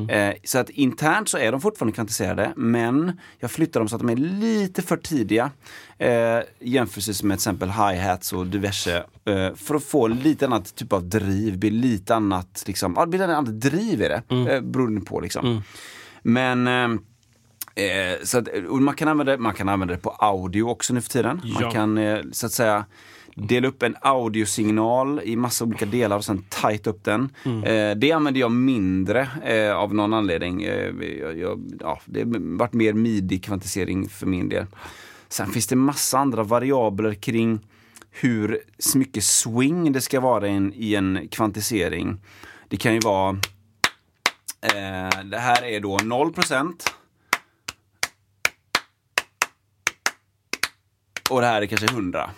[0.09, 4.01] Eh, så att internt så är de fortfarande kvantiserade men jag flyttar dem så att
[4.01, 5.51] de är lite för tidiga.
[5.97, 8.97] Eh, jämfört med till exempel hi-hats och diverse.
[9.25, 13.21] Eh, för att få lite annat typ av driv, blir lite annat, liksom, ja, blir
[13.21, 14.21] ett annat driv i det.
[14.29, 15.61] Eh, beroende på liksom.
[16.23, 16.99] Men eh,
[17.75, 21.09] Eh, så att, man, kan använda, man kan använda det på audio också nu för
[21.09, 21.41] tiden.
[21.43, 21.71] Man Ja.
[21.71, 22.85] kan eh, så att säga
[23.37, 27.29] dela upp en audiosignal i massa olika delar och sen tajta upp den.
[27.63, 30.63] Eh, det använder jag mindre eh, av någon anledning.
[30.63, 34.65] Eh, jag, jag, ja, det har varit mer midi-kvantisering för min del.
[35.29, 37.59] Sen finns det massa andra variabler kring
[38.11, 38.59] hur
[38.95, 42.17] mycket swing det ska vara i en, i en kvantisering.
[42.67, 43.29] Det kan ju vara
[44.61, 46.33] eh, det här är då 0
[51.29, 52.29] Och det här är kanske 100.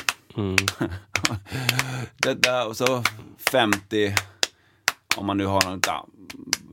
[2.18, 3.04] Detta och så
[3.52, 4.16] 50.
[5.16, 5.88] Om man nu har något,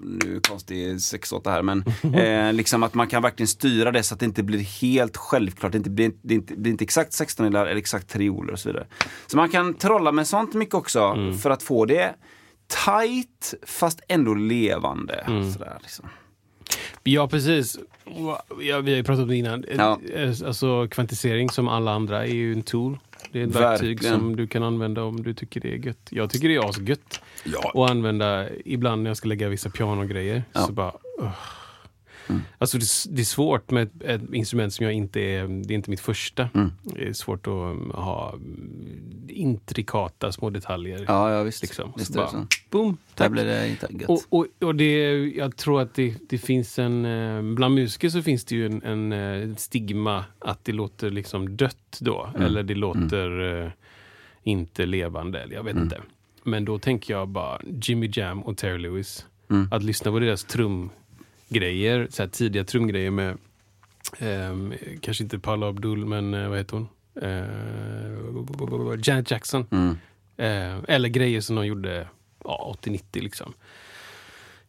[0.00, 4.20] nu konstig 6-8 här, men eh, liksom att man kan verkligen styra det så att
[4.20, 5.72] det inte blir helt självklart.
[5.72, 8.86] Det inte blir, det inte, blir inte exakt 16 eller exakt trioler och så vidare.
[9.26, 12.14] Så man kan trolla med sånt mycket också för att få det
[12.84, 15.24] tight fast ändå levande.
[15.52, 16.08] Sådär, liksom.
[17.02, 17.78] Ja, precis.
[18.04, 19.64] Ja, vi har ju pratat om det innan.
[19.76, 20.00] Ja.
[20.14, 22.98] Eh, Alltså, kvantisering som alla andra är ju en tool.
[23.36, 24.18] Det är ett verktyg Verkligen.
[24.20, 26.08] som du kan använda om du tycker det är gött.
[26.10, 27.70] Jag tycker det är asgött Ja.
[27.84, 30.42] att använda ibland när jag ska lägga vissa pianogrejer.
[30.52, 30.60] Ja.
[30.60, 31.30] Så bara, ugh.
[32.58, 35.74] Alltså det, är- det är svårt med ett, ett instrument som jag inte är, det
[35.74, 36.48] är inte mitt första.
[36.54, 36.72] Mm.
[36.82, 41.04] Det är svårt att um, ha mm, intrikata små detaljer.
[41.08, 41.62] Ja, ja visst.
[41.62, 41.92] Liksom.
[41.96, 42.46] visst Så bara, så.
[42.70, 44.08] boom, Där blir det inte gött.
[44.08, 47.04] Och, och, och det, jag tror att det, det finns en...
[47.04, 51.56] eh, Bland musiker så finns det ju en, en, eh, stigma att det låter liksom
[51.56, 52.30] dött då.
[52.34, 52.42] Mm.
[52.46, 53.70] Eller det låter eh,
[54.42, 55.40] inte levande.
[55.42, 55.84] Eller jag vet Mm.
[55.84, 56.00] inte.
[56.44, 59.26] Men då tänker jag bara Jimmy Jam och Terry Lewis.
[59.50, 59.68] Mm.
[59.72, 60.44] Att lyssna på deras
[61.48, 63.38] trumgrejer, så här tidiga trumgrejer med
[64.18, 66.88] ehm, kanske inte Paula Abdul, men eh, vad heter hon?
[67.22, 69.66] Eh, Janet Jackson.
[69.70, 69.96] Mm.
[70.36, 72.08] Eh, eller grejer som de gjorde
[72.44, 73.52] ja, 80-90 liksom.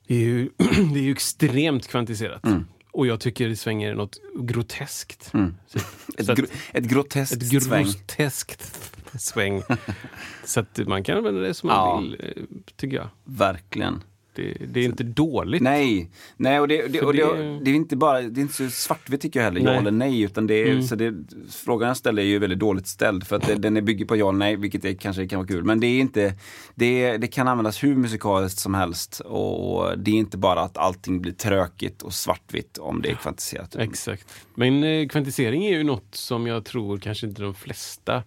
[0.07, 0.49] Det är, ju,
[0.93, 2.43] det är ju extremt kvantiserat.
[2.91, 5.33] Och jag tycker det svänger något groteskt.
[5.33, 5.55] Mm.
[5.67, 5.79] Så,
[6.17, 6.39] Ett, så att-
[6.73, 7.83] ett groteskt ett sväng.
[7.85, 8.79] groteskt
[9.19, 9.61] sväng.
[10.45, 11.99] så att man kan använda det som man Ja.
[11.99, 12.43] vill, eh,
[12.75, 13.09] tycker jag.
[13.23, 14.03] Verkligen.
[14.37, 15.61] Det, det är inte dåligt.
[15.61, 17.23] Nej, nej och, det, det, och det,
[17.63, 19.77] det- är inte bara, det är inte så svartvitt tycker jag heller, ja Nej.
[19.77, 20.21] eller nej.
[20.21, 20.83] Utan det är, Mm.
[20.83, 21.13] så det,
[21.51, 24.29] frågan jag ställer är ju väldigt dåligt ställd för att den är bygger på ja
[24.29, 25.63] eller nej, vilket är, kanske kan vara kul.
[25.63, 26.33] Men det är inte,
[26.75, 31.21] det, det kan användas hur musikaliskt som helst och det är inte bara att allting
[31.21, 33.75] blir trökigt och svartvitt om det är kvantiserat.
[33.75, 34.27] Exakt.
[34.55, 38.23] Men eh, kvantisering är ju något som jag tror kanske inte de flesta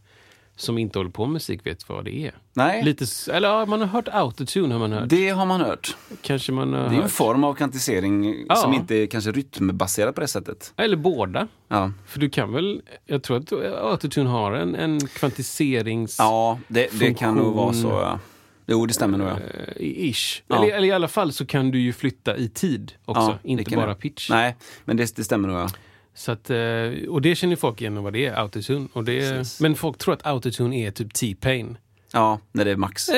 [0.61, 2.35] som inte håller på med musik vet vad det är.
[2.53, 5.09] Nej, Lite, eller ja, man har hört autotune har man hört.
[5.09, 5.97] det har man hört.
[6.23, 7.11] Kanske man har Det är ju en hört.
[7.13, 8.57] form av kvantisering Ja.
[8.57, 10.73] som inte är kanske rytmbaserad på det sättet.
[10.77, 11.49] Eller båda.
[11.69, 16.17] Ja, För du kan väl, jag tror att autotune har en, en kvantiserings...
[16.19, 17.89] ja det, det kan nog vara så.
[17.89, 18.19] Ja.
[18.67, 19.29] Jo, det stämmer nog.
[19.29, 19.37] Ja.
[19.77, 20.43] eh, ish.
[20.49, 20.57] Ja.
[20.65, 23.49] Eller, eller i alla fall så kan du ju flytta i tid också, Ja, det
[23.49, 23.99] inte bara jag.
[23.99, 24.31] pitch.
[24.31, 25.57] Nej, men det, det stämmer nog.
[25.59, 25.69] Ja.
[26.15, 28.89] Så att, eh, och det känner folk igen vad det är, autotune.
[28.93, 29.61] Och det är, Precis.
[29.61, 31.79] men folk tror att autotune är typ T-Pain.
[32.13, 33.09] Ja, när det är max.
[33.09, 33.15] Ja,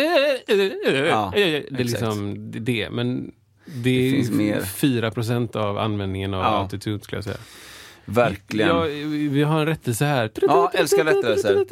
[0.47, 0.53] det
[1.43, 1.79] är exakt.
[1.79, 2.91] liksom det.
[2.91, 3.33] Men
[3.65, 4.61] det, finns är mer.
[4.61, 5.13] 4
[5.61, 6.47] av användningen av Ja.
[6.47, 7.37] altitude skulle jag säga.
[8.05, 8.69] Verkligen.
[8.69, 8.81] Ja,
[9.31, 10.31] vi har en rättelse här.
[10.43, 11.65] Ja, älskar rättelser.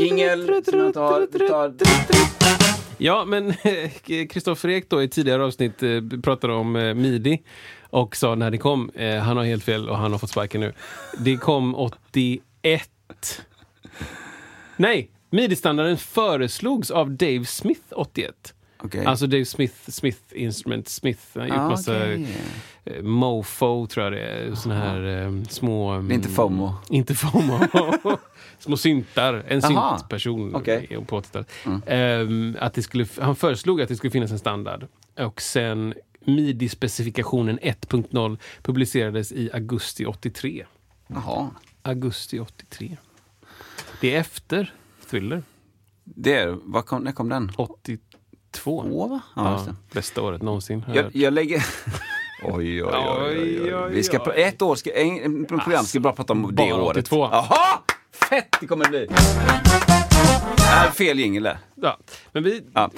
[0.00, 1.48] Jingel som jag tar.
[1.48, 2.71] tar.
[3.04, 3.54] Ja, men
[4.30, 7.42] Kristoffer Ek då i tidigare avsnitt eh, pratade om eh, midi
[7.80, 8.90] och sa när det kom.
[8.94, 10.72] Eh, han har helt fel och han har fått sparken nu.
[11.18, 12.90] Det kom 81.
[14.76, 18.54] Nej, midi-standarden föreslogs av Dave Smith 81.
[18.84, 19.04] Okej.
[19.06, 21.20] Alltså Dave Smith, Smith Instrument Smith.
[21.34, 22.26] Han har gjort Ah, massa okej.
[22.84, 24.54] eh, mofo, tror jag det är.
[24.54, 25.98] Såna här eh, små...
[26.02, 26.74] Det är inte FOMO.
[26.88, 27.58] Inte FOMO.
[28.58, 29.44] små syntar.
[29.48, 29.98] En Aha.
[29.98, 31.50] syntperson i- på 80-talet.
[31.86, 34.86] Ehm, att det skulle, han föreslog att det skulle finnas en standard.
[35.18, 40.64] Och sen midi-specifikationen 1.0 publicerades i augusti 83.
[41.06, 41.50] Jaha.
[41.82, 42.96] Augusti 83.
[44.00, 44.74] Det är efter
[45.10, 45.42] Thriller.
[46.04, 47.52] Det är, vad kom, när kom den?
[47.56, 48.11] 82.
[48.52, 49.20] Två, va?
[49.36, 50.84] Ja, Ja, bästa året någonsin.
[50.94, 51.64] jag Jag, lägger...
[52.44, 53.74] Oj, oj, oj, oj, oj.
[53.74, 56.74] Oj, Vi ska, ett år, ska, en, en program ska bara prata om det bara
[56.82, 56.96] året.
[56.96, 57.28] 82.
[57.32, 57.78] Jaha!
[58.12, 59.08] Fett det kommer bli!
[60.72, 61.58] Äh, fel jingel där.
[61.74, 61.98] Ja,
[62.32, 62.62] men vi...
[62.74, 62.90] Ja.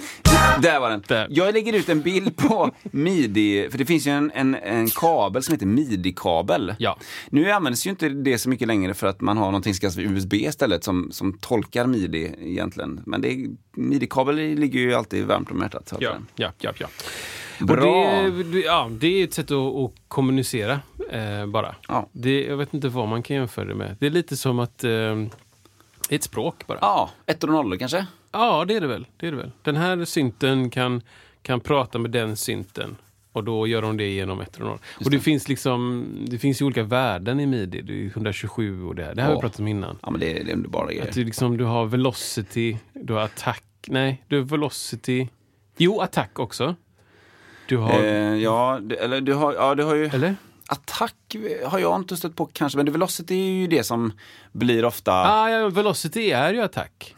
[0.63, 1.03] Där var den.
[1.09, 1.27] Där.
[1.31, 5.43] Jag lägger ut en bild på midi, för det finns ju en, en, en kabel
[5.43, 6.75] som heter midi-kabel.
[6.79, 6.99] Ja.
[7.31, 9.95] Nu används ju inte det så mycket längre för att man har någonting som kallas
[9.95, 13.01] för USB istället som, som tolkar midi egentligen.
[13.07, 13.47] Men det
[13.77, 15.93] midi-kabel ligger ju alltid varmt om hjärtat.
[16.01, 16.73] Ja, ja, ja.
[16.79, 16.87] ja.
[17.61, 18.23] Bra.
[18.53, 21.75] Det- ja, det är ett sätt att, att kommunicera eh, bara.
[21.89, 22.09] Ja.
[22.13, 23.97] Det, jag vet inte vad man kan jämföra det med.
[24.01, 24.85] Det är lite som att...
[24.85, 24.91] Eh,
[26.09, 26.79] det är ett språk bara.
[26.81, 28.07] Ja, ettor och nollor kanske?
[28.33, 29.07] Ja, det är det väl.
[29.17, 29.51] Det är det väl.
[29.63, 31.03] Den här synten kan,
[31.43, 32.97] kan prata med den synten.
[33.33, 34.81] Och då gör de det genom ett och.
[35.05, 37.83] Och det finns liksom, det finns ju olika värden i midi.
[37.83, 39.15] Det är 127 och det här.
[39.15, 39.99] Det här har vi pratat om innan.
[40.03, 41.09] Ja, men det, det är underbara grejer.
[41.09, 43.65] Att du, liksom, du har velocity, du har attack.
[43.87, 45.29] Nej, du har velocity.
[45.77, 46.75] Jo, attack också.
[47.69, 48.05] Du har...
[48.05, 50.07] Eh, ja, det, eller du har, ja, du har ju...
[50.07, 50.37] eller?
[50.69, 54.13] Attack har jag inte stött på kanske, men velocity är ju det som
[54.53, 55.13] blir ofta...
[55.13, 57.15] Ah, ja, velocity är ju attack.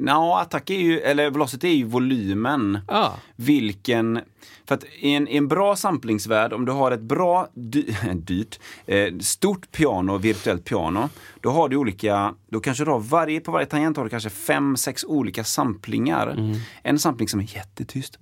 [0.00, 2.78] Nå, attack är ju, eller velocity är ju volymen.
[2.88, 3.14] Ja.
[3.36, 4.20] Vilken,
[4.66, 7.84] för att i en, i en bra samplingsvärld, om du har ett bra, dy,
[8.14, 11.08] dyrt, eh, stort piano, virtuellt piano,
[11.40, 14.30] då har du olika, då kanske du har varje, på varje tangent har du kanske
[14.30, 16.54] fem, sex olika samplingar.
[16.82, 18.18] En sampling som är jättetyst,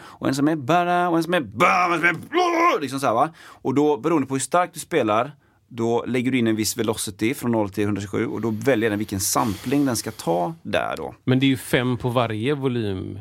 [0.00, 2.78] och en som är bara, och en som är ba, och en som är blå,
[2.80, 3.30] liksom så här va.
[3.38, 5.32] Och då, beroende på hur starkt du spelar,
[5.76, 8.98] då lägger du in en viss velocity från 0 till 127 och då väljer den
[8.98, 11.14] vilken sampling den ska ta där då.
[11.24, 13.18] Men det är ju fem på varje volym.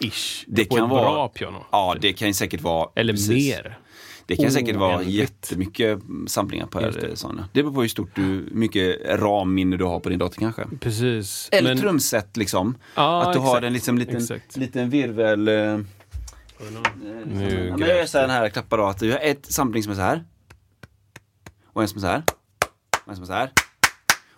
[0.00, 0.44] Ish.
[0.46, 1.64] Det på kan ett vara- bra piano.
[1.72, 2.88] Ja, det kan ju säkert vara...
[2.96, 3.28] Eller precis.
[3.56, 3.78] mer.
[4.26, 5.16] Det kan säkert vara Oändligt.
[5.18, 7.42] jättemycket samplingar per sån.
[7.52, 10.62] Det beror på hur stort du, mycket ramminne du har på din dator kanske.
[10.80, 11.48] Precis.
[11.52, 12.74] Eller Men- trumset liksom.
[12.94, 13.64] Ja, att du har exakt.
[13.66, 14.56] en liksom, liten, Exakt.
[14.56, 15.48] liten virvel...
[15.48, 15.54] Eh,
[17.26, 19.46] Nu ja, men jag gör så här, den här knappar då, att du har ett
[19.52, 20.24] sampling som är så här.
[21.72, 22.22] Och en som är så här.
[23.04, 23.50] Och en som är så här.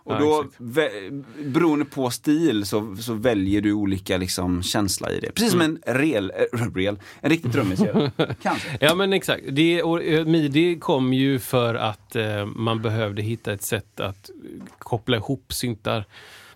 [0.04, 5.20] Och Ja, då, vä- beroende på stil så, så väljer du olika liksom, känsla i
[5.20, 5.32] det.
[5.34, 5.78] Precis som Mm.
[5.86, 8.10] en real, äh, real en riktig trummis gör.
[8.42, 8.78] Kanske.
[8.80, 9.42] Ja men exakt.
[9.50, 14.30] Det, och, eh, midi kom ju för att eh, man behövde hitta ett sätt att
[14.30, 16.04] eh, koppla ihop syntar.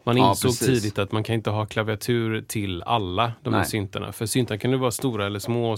[0.04, 0.66] Man Ja, insåg precis.
[0.66, 3.68] tidigt att man kan inte ha klaviatur till alla de här Nej.
[3.70, 4.12] syntarna.
[4.12, 5.76] För syntar kan ju vara stora eller små.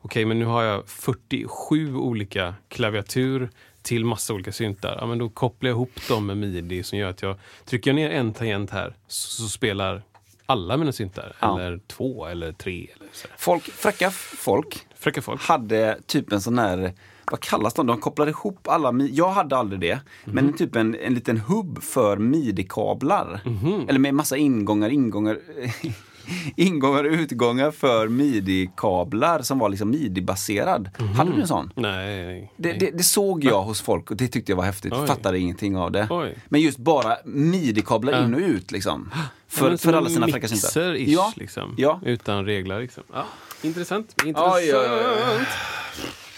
[0.00, 3.50] Okej, men nu har jag 47 olika klaviatur
[3.88, 4.96] till massa olika syntar.
[5.00, 8.10] Ja, men då kopplar jag ihop dem med midi som gör att jag trycker ner
[8.10, 10.02] en tangent här så, så spelar
[10.46, 11.36] alla mina syntar.
[11.40, 11.60] Ja.
[11.60, 12.86] Eller två eller tre.
[12.96, 13.28] Eller så.
[13.38, 15.42] Folk, fräcka folk Fräcka folk.
[15.42, 16.92] hade typ en sån här,
[17.30, 17.86] vad kallas de?
[17.86, 20.34] De kopplade ihop alla, jag hade aldrig det, Mhm.
[20.34, 23.40] men typ en, en liten hubb för midi-kablar.
[23.44, 23.88] Mhm.
[23.88, 25.38] Eller med massa ingångar, ingångar,
[26.56, 30.90] ingångar och utgångar för midi-kablar som var liksom midi-baserad.
[31.16, 31.72] Hade du en sån?
[31.76, 32.52] Nej, nej.
[32.56, 34.92] Det, det, det såg jag hos folk och det tyckte jag var häftigt.
[34.92, 35.06] Oj.
[35.06, 36.06] Fattade ingenting av det.
[36.10, 36.38] Oj.
[36.48, 38.24] Men just bara midi-kablar Ja.
[38.24, 39.10] in och ut liksom.
[39.14, 41.32] Ja, För, för alla sina mixer-ish, Ja.
[41.36, 41.74] liksom.
[41.78, 42.00] Ja.
[42.04, 42.80] Utan regler.
[42.80, 43.02] Liksom.
[43.12, 43.24] Ja.
[43.62, 44.14] Intressant.
[44.26, 44.54] Intressant.
[44.54, 44.72] Oj.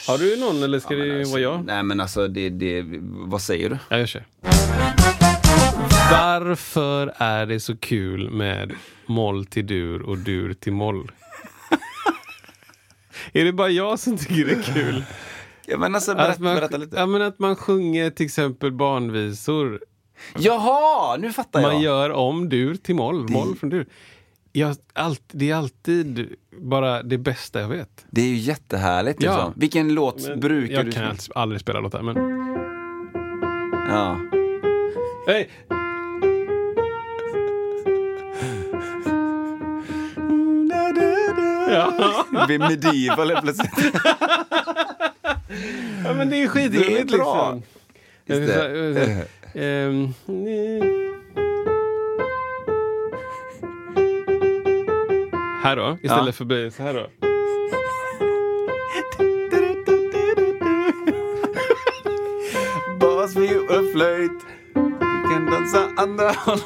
[0.07, 1.65] Har du någon eller ska Men det alltså, vara jag?
[1.67, 3.79] Nej men alltså, det, det, vad säger du?
[3.89, 4.25] Ja, jag kör.
[6.11, 8.73] Varför är det så kul med
[9.07, 11.11] moll till dur och dur till moll?
[13.33, 15.05] är det bara jag som tycker det är kul?
[15.67, 16.97] Ja, men alltså, berätta, att, man, berätta lite.
[16.97, 19.81] Ja, men att man sjunger till exempel barnvisor.
[20.39, 21.73] Jaha, nu fattar jag.
[21.73, 23.87] Man gör om dur till moll, moll från dur.
[24.53, 28.05] Jag, allt, det är alltid bara det bästa jag vet.
[28.11, 29.23] Det är ju jättehärligt.
[29.23, 29.31] Ja.
[29.35, 29.53] Liksom.
[29.57, 30.93] Vilken låt Men brukar jag du...
[30.93, 32.17] kan aldrig- aldrig spela låtar, men...
[33.91, 34.21] Ja.
[35.27, 35.51] Hej!
[41.71, 43.95] Det blir medieval helt plötsligt.
[46.05, 47.53] Ja, men det är ju Det skitroligt är bra.
[47.55, 47.63] liksom.
[48.27, 49.27] Just det.
[49.55, 50.15] Ehm,
[55.63, 56.33] Här då, istället Ja.
[56.33, 57.07] för så här då.
[63.01, 64.33] Bas, viol och flöjt.
[65.01, 66.59] Vi kan dansa andra håll.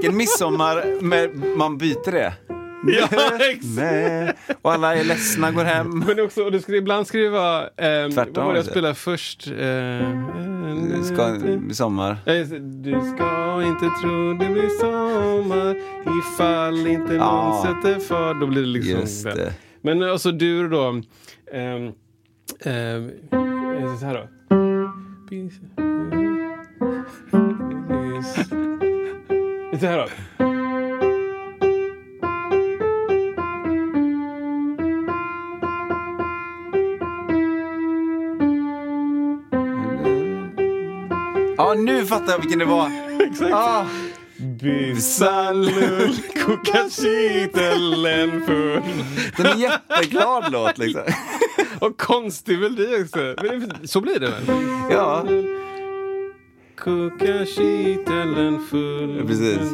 [0.00, 2.32] Tänk en midsommar med man byter det.
[2.86, 3.08] Ja,
[3.50, 4.58] exakt.
[4.62, 6.04] Och alla är ledsna, går hem.
[6.06, 7.62] Men också, och du ska ibland skriva...
[7.62, 7.68] Um,
[8.12, 9.48] Tvärtom, vad var det jag spelade först?
[9.48, 11.28] Uh, Ska,
[11.60, 12.16] midsommar.
[12.82, 15.76] Du ska inte tro det blir sommar
[16.18, 17.66] ifall inte någon Ja.
[17.82, 18.34] sätter för.
[18.34, 19.54] Då blir det liksom Just det.
[19.82, 20.88] Men alltså du då.
[20.88, 21.02] Um,
[21.54, 21.92] um,
[23.98, 24.28] så här då.
[29.80, 30.06] Så här då.
[41.56, 42.90] Ja, nu fattar jag vilken det var.
[43.30, 43.52] Exakt.
[43.52, 43.86] Ah,
[44.60, 46.16] Bisalull,
[46.46, 48.82] koka kitteln full.
[49.36, 51.02] den är jätteglad låt liksom.
[51.80, 53.34] Och konstig melodi också.
[53.84, 54.42] Så blir det väl?
[54.90, 55.24] Ja
[56.86, 59.16] kokar kitteln full.
[59.18, 59.72] Ja, precis.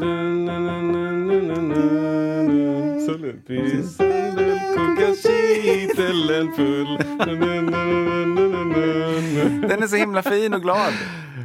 [9.69, 10.93] Den är så himla fin och glad.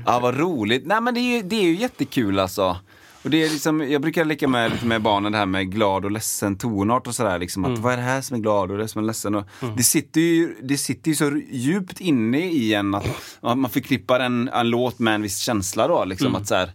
[0.05, 0.85] Ja, vad roligt.
[0.85, 2.77] Nej, men det är, ju, det är ju jättekul alltså.
[3.23, 6.05] Och det är liksom, jag brukar leka med, lite med barnen det här med glad
[6.05, 7.39] och ledsen tonart och sådär.
[7.39, 9.35] Liksom, att Vad är det här som är glad och det som är ledsen?
[9.35, 9.43] Och
[9.77, 13.07] det, sitter ju, det sitter ju så djupt inne i en att,
[13.41, 16.05] att man förknippar en, en låt med en viss känsla då.
[16.05, 16.71] Liksom, att så här,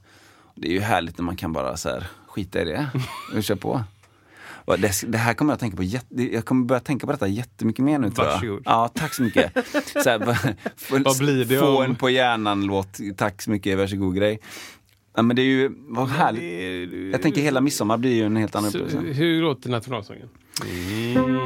[0.55, 2.91] det är ju härligt när man kan bara så här, skita i det
[3.37, 3.83] och köra på.
[4.65, 7.13] Och det, det här kommer jag att tänka på, jätte, jag kommer börja tänka på
[7.13, 8.35] detta jättemycket mer nu tror jag.
[8.35, 8.63] Varsågod.
[8.65, 9.53] Ja, tack så mycket.
[10.03, 10.19] Så här,
[10.77, 14.39] få- Vad blir det Få om- en på hjärnan-låt, tack så mycket, varsågod grej.
[15.15, 17.13] Ja, men det är ju, vad härligt.
[17.13, 18.99] Jag tänker hela midsommar blir ju en helt annan upplevelse.
[18.99, 20.29] hur låter nationalsången?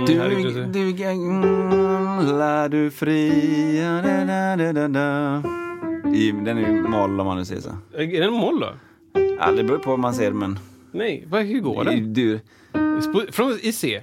[0.07, 5.43] Du, Här är det- du gamla, du fria, da, da, da, da, da.
[6.14, 7.71] I, den är ju moll om man nu säger så.
[7.97, 8.69] Är den moll då?
[9.39, 10.59] Ja, det beror på vad man ser men...
[10.93, 12.14] Nej, vad, hur går den?
[12.14, 12.41] Du,
[13.33, 14.03] Från i C?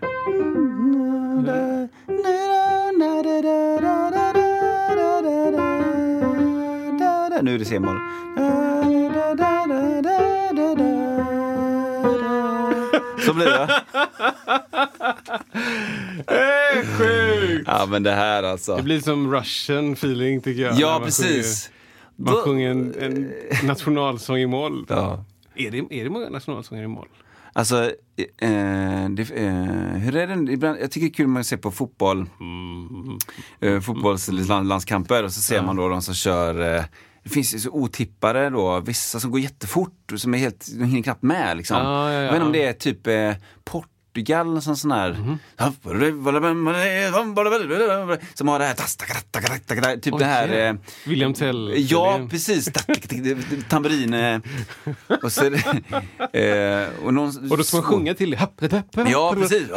[7.42, 7.98] Nu är det C-moll.
[13.34, 13.82] Så blir det.
[16.28, 17.64] Äh, sjukt!
[17.68, 18.76] Ja men det här alltså.
[18.76, 20.80] Det blir som Russian feeling tycker jag.
[20.80, 21.70] Ja precis.
[22.18, 23.32] Sjunger, man Då- sjunger en, en
[23.68, 24.86] nationalsång i moll.
[24.90, 25.26] Ja.
[25.56, 27.08] Är, det, är det många nationalsånger i moll?
[27.56, 27.84] Alltså,
[28.42, 29.54] eh, det, eh,
[29.98, 30.52] hur är det?
[30.54, 33.18] Ibland, jag tycker det är kul när man ser på fotboll, Mm.
[33.62, 36.84] eh, fotbollslandskamper och så ser man då de som kör eh,
[37.24, 40.84] det finns ju så otippade då, vissa som går jättefort och som är helt, de
[40.86, 41.78] hinner knappt med liksom.
[41.78, 42.22] Ja, ja, ja.
[42.22, 43.34] Jag vet inte om det är typ eh,
[44.14, 45.40] Portugal, en sån här Mhm.
[48.34, 50.56] som har det här typ det här ja.
[50.56, 51.74] eh, William Tell.
[51.92, 52.70] Ja, precis.
[53.70, 54.14] Tamburin.
[54.14, 54.40] eh,
[55.24, 55.46] Och, så,
[56.34, 58.38] eh, och, någon, Och då ska man sjunga till.
[59.08, 59.68] Ja, precis.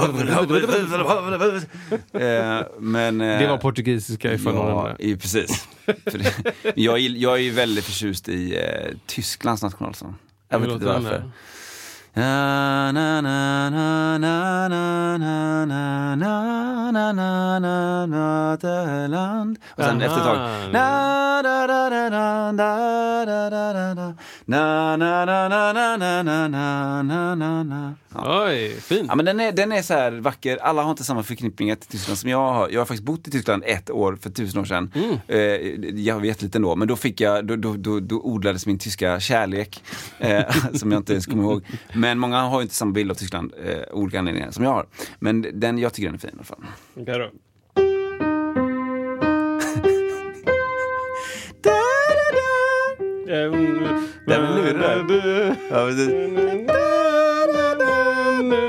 [2.78, 4.96] Men, eh, Det var portugisiska ifall någon Ja, undrar.
[5.02, 5.68] i- precis.
[6.74, 10.14] Jag, är- jag är ju väldigt förtjust i eh, Tysklands nationalsång.
[10.48, 11.30] Jag vet inte varför.
[12.16, 20.18] Na, na, na, na, na, na, na, na, na, na, na, na, Och sen efter
[20.18, 20.38] ett tag.
[20.72, 24.14] Na, da, da, da, da, da, da, da, da, da.
[24.44, 27.94] Na, na, na, na, na, na, na, na, na, na, na.
[28.18, 29.06] Oj, fin.
[29.08, 30.56] Ja, men den är, den är så här vacker.
[30.56, 32.68] Alla har inte samma förknippningar till Tyskland som jag har.
[32.68, 34.92] Jag har faktiskt bott i Tyskland ett år för tusen år sedan.
[35.28, 35.38] Eh,
[36.00, 39.20] jag var jätteliten då, men då, fick jag, då, då, då, då odlades min tyska
[39.20, 39.82] kärlek.
[40.18, 40.42] Eh,
[40.74, 41.62] som jag inte ens kommer ihåg.
[41.92, 44.86] Men många har ju inte samma bild av Tyskland, eh, olika anledningar, som jag har.
[45.18, 46.64] Men den, jag tycker den är fin i alla fall.
[46.94, 47.30] Okej då.
[54.26, 55.56] Men nu är.
[55.70, 56.08] Ja, precis.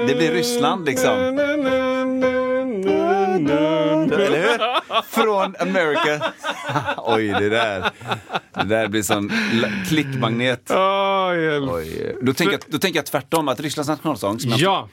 [0.08, 1.38] Det blir Ryssland liksom.
[5.02, 6.34] Från America.
[6.98, 7.92] Oj, det där.
[8.54, 10.72] Det där blir sån la- klickmagnet.
[10.72, 12.16] Oj.
[12.22, 14.90] Då, tänker jag, då tänker jag tvärtom, att Rysslands nationalsång, som jag, Ja,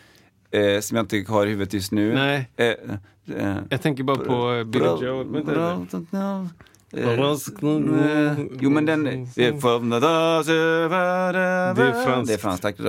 [0.58, 2.14] eh, som jag inte har i huvudet just nu.
[2.14, 2.48] Nej.
[2.56, 5.26] Eh, eh, jag tänker bara på eh, Billy Joel.
[6.96, 7.16] Eh,
[8.60, 9.04] jo men den...
[9.04, 9.10] Det
[9.46, 9.60] är
[12.04, 12.28] franskt.
[12.28, 12.78] Det är franskt, tack.
[12.78, 12.86] Eh,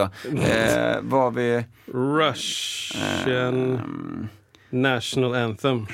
[1.01, 1.63] var vi...
[1.93, 4.27] Russian ehm,
[4.69, 5.87] National Anthem.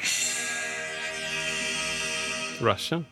[2.62, 3.06] Russian?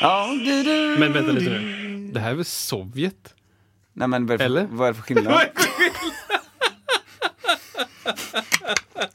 [0.00, 0.96] ja, du, du.
[0.98, 2.08] Men vänta lite nu.
[2.12, 3.34] Det här är väl Sovjet?
[3.92, 4.66] Nej men vad är det för, Eller?
[4.70, 5.40] vad är det för skillnad?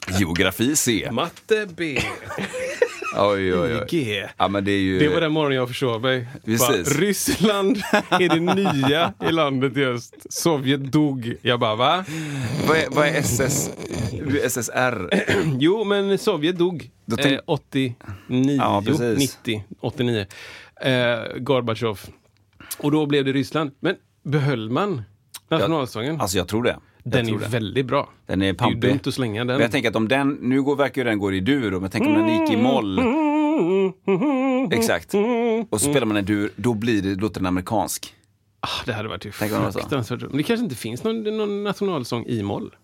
[0.20, 1.10] Geografi C.
[1.12, 2.02] Matte B.
[3.18, 3.86] Oj, oj, oj.
[3.90, 4.28] G.
[4.38, 5.00] Ja men det är ju...
[5.00, 6.28] Det var den morgonen jag försov mig.
[6.46, 6.68] Precis.
[6.68, 7.78] Bara, Ryssland
[8.10, 10.34] är det nya i landet just.
[10.34, 11.34] Sovjet dog.
[11.42, 12.06] Jag bara, va?
[12.68, 13.70] Vad är, vad är SS...
[14.50, 15.10] SSR?
[15.60, 16.90] Jo, men Sovjet dog.
[17.18, 17.96] Tänk- Eh, 89,
[18.60, 19.20] Ja, precis.
[19.46, 20.26] 90, 89.
[20.82, 22.00] Eh, Gorbatjov.
[22.78, 23.72] Och då blev det Ryssland.
[23.80, 25.02] Men behöll man
[25.50, 26.22] nationalsången?
[26.22, 26.78] Alltså jag tror det.
[27.04, 27.48] Den är det.
[27.48, 28.10] väldigt bra.
[28.26, 28.82] Den är Det är pampig.
[28.82, 29.48] dumt att slänga den.
[29.48, 31.90] Men jag tänker att om den, nu går, verkar ju den gå i dur, men
[31.90, 33.00] tänker om den gick i moll.
[34.72, 35.14] Exakt.
[35.70, 38.16] Och så spelar man en dur, då blir det, låter den amerikansk.
[38.60, 40.22] Ah, det hade varit ju Tänk det fruktansvärt.
[40.22, 42.76] Men det kanske inte finns någon, någon nationalsång i moll.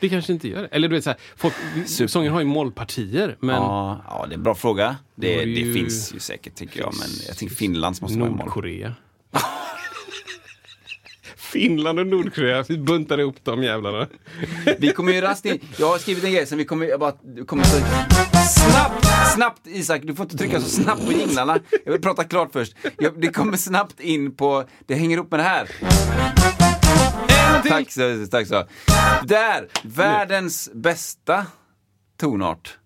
[0.00, 0.68] Det kanske inte gör det.
[0.68, 1.54] Eller du vet så här, folk,
[2.10, 4.96] sången har ju mollpartier, men Ja, ja, det är en bra fråga.
[5.14, 6.92] Det, det det ju- finns ju säkert, tycker jag.
[7.00, 8.38] Men jag tänker Finlands måste vara i moll.
[8.40, 8.94] Nordkorea.
[11.52, 14.06] Finland och Nordkorea, vi buntar ihop de jävlarna.
[14.78, 15.60] Vi kommer ju rast in.
[15.78, 17.12] Jag har skrivit en grej som vi kommer, jag bara,
[17.46, 17.76] kommer så
[18.48, 21.58] snabbt, snabbt Isak, du får inte trycka så snabbt på jinglarna.
[21.84, 22.74] Jag vill prata klart först.
[22.98, 25.68] Jag, det kommer snabbt in på, det hänger ihop med det här.
[27.68, 28.64] Tack så, tack så.
[29.24, 31.46] Där, världens bästa
[32.16, 32.78] tonart.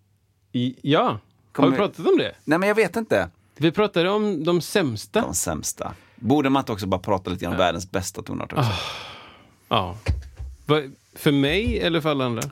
[0.52, 1.18] I, ja, har
[1.52, 2.34] Kommer- vi pratat om det?
[2.44, 3.30] Nej men jag vet inte.
[3.56, 5.20] Vi pratade om de sämsta.
[5.20, 5.94] De sämsta.
[6.22, 8.72] Borde man inte också bara prata lite om världens bästa tonart också?
[9.68, 9.96] Ja.
[10.66, 10.82] Va,
[11.14, 12.42] för mig eller för alla andra?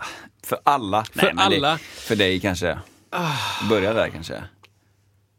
[0.42, 1.04] För alla.
[1.04, 1.72] För alla.
[1.72, 2.78] Det, för dig kanske.
[3.68, 4.44] Börja där kanske.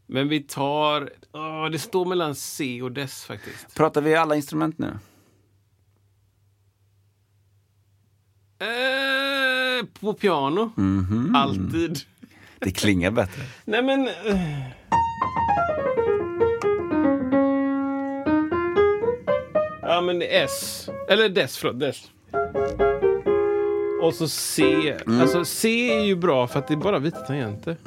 [0.07, 1.09] Men vi tar...
[1.31, 3.75] åh, det står mellan C och Dess faktiskt.
[3.75, 4.97] Pratar vi alla instrument nu?
[8.59, 10.71] Eh, på piano.
[10.75, 11.35] Mhm.
[11.35, 11.99] Alltid.
[12.59, 13.41] Det klingar bättre.
[13.65, 14.09] Nej men...
[20.01, 20.89] Ja men S.
[21.09, 21.79] Eller Dess, förlåt.
[21.79, 22.11] Dess.
[24.01, 24.95] Och så C.
[25.07, 27.77] Alltså C är ju bra för att det är bara vita tangenter.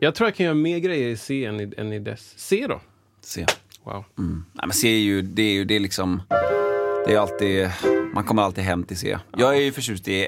[0.00, 2.34] Jag tror jag kan göra mer grejer i C än i, än i Dess.
[2.36, 2.80] C då?
[3.20, 3.46] Se.
[3.84, 4.04] Wow.
[4.14, 6.22] Nej, men C är ju, det är ju, det är liksom,
[7.06, 7.70] det är alltid,
[8.14, 9.18] man kommer alltid hem till C.
[9.36, 10.24] Jag är ju förtjust i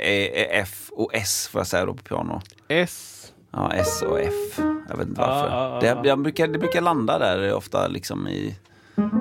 [0.50, 2.42] F och S får jag säga då på piano.
[2.68, 3.32] S.
[3.52, 4.58] Ja, S och F.
[4.88, 5.48] Jag vet inte varför.
[5.48, 6.16] Ja, ja, ja.
[6.16, 8.56] Det, brukar, det brukar landa där ofta liksom i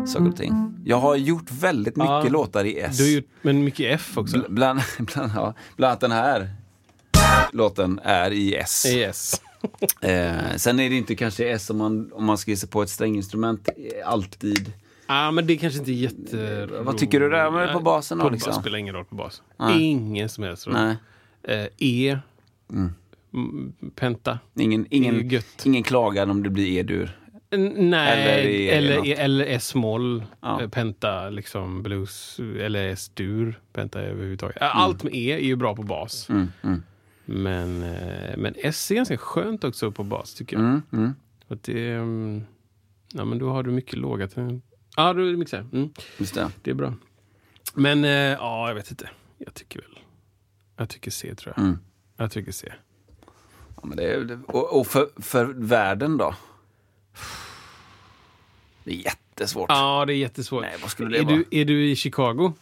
[0.08, 0.74] saker och ting.
[0.86, 2.30] Jag har gjort väldigt mycket Ja.
[2.30, 2.98] låtar i S.
[2.98, 4.38] Du har gjort, men mycket F också.
[4.38, 6.50] Bl- Bland, bland, ja, bland annat den här
[7.54, 8.86] låten är i S.
[8.90, 9.42] Yes.
[10.02, 12.82] Eh, sen är det inte kanske S om man, om man ska ge sig på
[12.82, 13.70] ett stränginstrument
[14.06, 14.74] alltid.
[15.06, 16.66] ah, men det kanske inte är jätte...
[16.82, 18.54] Vad tycker du där med på basen då, På liksom?
[18.54, 19.42] spelar ingen roll på bas.
[19.60, 19.82] Nej.
[19.82, 20.76] Ingen som helst roll.
[20.76, 20.96] Nej.
[21.44, 22.18] Eh, e.
[22.72, 24.40] Mm, Penta.
[24.56, 27.19] Ingen, är ingen, ingen klagan om det blir E-dur.
[27.52, 30.62] Nej, Eller i- eller, eller S-moll, Ja.
[30.62, 34.58] eh, penta, liksom blues, eller S-dur, penta överhuvudtaget.
[34.58, 34.70] Mm.
[34.70, 36.28] Äh, Allt med E är ju bra på bas.
[37.26, 40.66] Men, eh, men S är ganska skönt också på bas tycker jag.
[40.66, 41.16] Mm, mm.
[41.48, 42.44] Att det, mm,
[43.14, 44.30] ja, men då har du mycket låga...
[44.96, 45.60] Ja, du mixar.
[45.74, 46.52] Mm, Just det.
[46.62, 46.94] det är bra.
[47.74, 49.10] Men eh, ja, jag vet inte.
[49.38, 50.00] Jag tycker väl...
[50.78, 51.64] Jag tycker C tror jag.
[51.66, 51.80] Mm.
[52.18, 52.74] Jag tycker C.
[53.76, 56.36] Ja, men det är, och och för, för världen då?
[58.84, 59.70] Det är jättesvårt.
[59.70, 60.62] Ja, det är jättesvårt.
[60.62, 61.36] Nej, vad skulle det är, vara?
[61.36, 62.54] du, är du i Chicago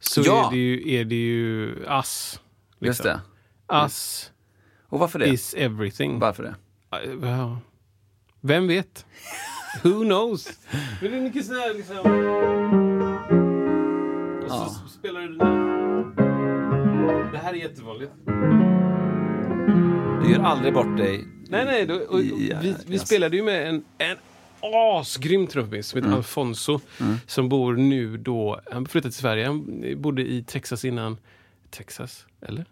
[0.00, 0.46] så Ja.
[0.46, 2.40] är, det ju, är det ju ASS.
[2.78, 2.86] liksom.
[2.86, 3.20] Just det.
[3.66, 4.30] ASS
[4.88, 5.26] Och varför det?
[5.28, 6.18] is everything.
[6.18, 6.54] Varför det?
[7.22, 7.58] Ja.
[8.40, 9.06] Vem vet?
[9.82, 10.48] Who knows?
[11.00, 11.96] Men det är mycket sån här liksom...
[14.44, 14.88] Och så Ja.
[14.98, 17.32] spelar du den här.
[17.32, 18.12] Det här är jättevanligt.
[20.22, 21.24] Du gör aldrig bort dig.
[21.52, 21.86] Nej, nej.
[21.86, 23.06] Då, och, ja, vi, vi yes.
[23.06, 24.16] spelade ju med en, en
[25.00, 26.16] asgrym trummis som heter Mm.
[26.18, 26.80] Alfonso.
[27.26, 31.16] Som bor nu då, han flyttade till Sverige, han bodde i Texas innan.
[31.70, 32.64] Texas, eller?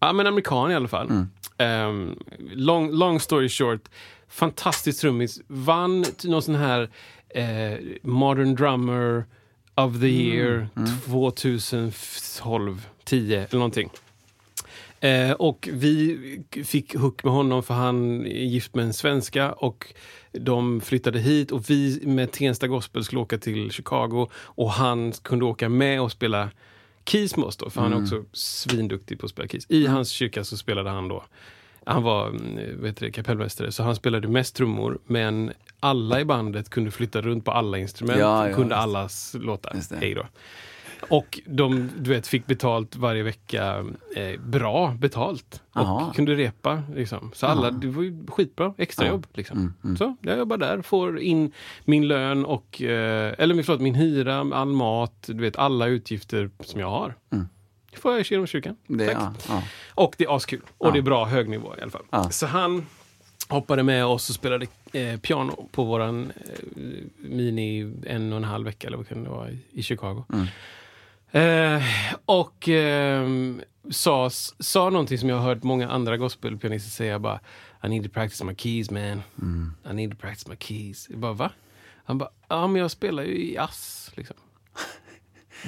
[0.00, 1.08] Ja, men amerikan i alla fall.
[1.10, 1.28] Mm.
[1.58, 2.18] Ehm,
[2.52, 3.88] long, long story short,
[4.28, 5.40] fantastisk trummis.
[5.46, 6.90] Vann någon sån här
[7.28, 9.24] eh, Modern Drummer
[9.74, 10.00] of Mm.
[10.00, 10.68] the Year
[11.04, 13.90] 2012, 10 eller någonting.
[15.00, 16.18] Eh, och vi
[16.64, 19.94] fick hook med honom för han är gift med en svenska och
[20.32, 25.44] de flyttade hit och vi med Tensta Gospel skulle åka till Chicago och han kunde
[25.44, 26.50] åka med och spela
[27.04, 29.66] keys med oss då, för han är också svinduktig på att spela keys.
[29.68, 31.24] I hans kyrka så spelade han då
[31.84, 34.98] Han var mm, vet du, kapellmästare, så han spelade mest trummor.
[35.06, 38.18] Men alla i bandet kunde flytta runt på alla instrument.
[38.18, 39.72] Ja, ja, kunde allas låtar.
[39.74, 39.96] just det.
[39.96, 40.26] Hej då.
[41.08, 43.84] Och de du vet, fick betalt varje vecka,
[44.16, 45.62] eh, bra betalt.
[45.72, 46.82] Och kunde repa.
[46.94, 47.30] Liksom.
[47.34, 49.26] Så alla, det var ju skitbra extrajobb.
[49.34, 49.74] Liksom.
[49.84, 51.52] Mm, Så jag jobbar där, får in
[51.84, 56.80] min lön och, eh, eller förlåt, min hyra, all mat, du vet alla utgifter som
[56.80, 57.14] jag har.
[57.90, 58.76] Det får jag genom kyrkan.
[58.88, 59.06] Mm.
[59.06, 59.22] Det, Tack.
[59.22, 59.62] ja, ja.
[59.94, 60.62] Och det är askul.
[60.78, 62.04] Och det är bra hög nivå i alla fall.
[62.10, 62.30] Ja.
[62.30, 62.86] Så han
[63.48, 66.82] hoppade med oss och spelade eh, piano på våran eh,
[67.16, 70.24] mini en och en halv vecka eller vad kan det vara i, i Chicago.
[70.32, 70.46] Mm.
[71.32, 71.82] Eh,
[72.24, 77.40] och ehm, sa, sa någonting som jag har hört många andra gospelpianister säga bara
[77.84, 79.22] I need to practice my keys man.
[79.42, 79.74] Mm.
[79.90, 81.06] I need to practice my keys.
[81.10, 81.50] Jag bara va?
[82.04, 84.36] Han bara, ja men jag spelar ju i ass liksom.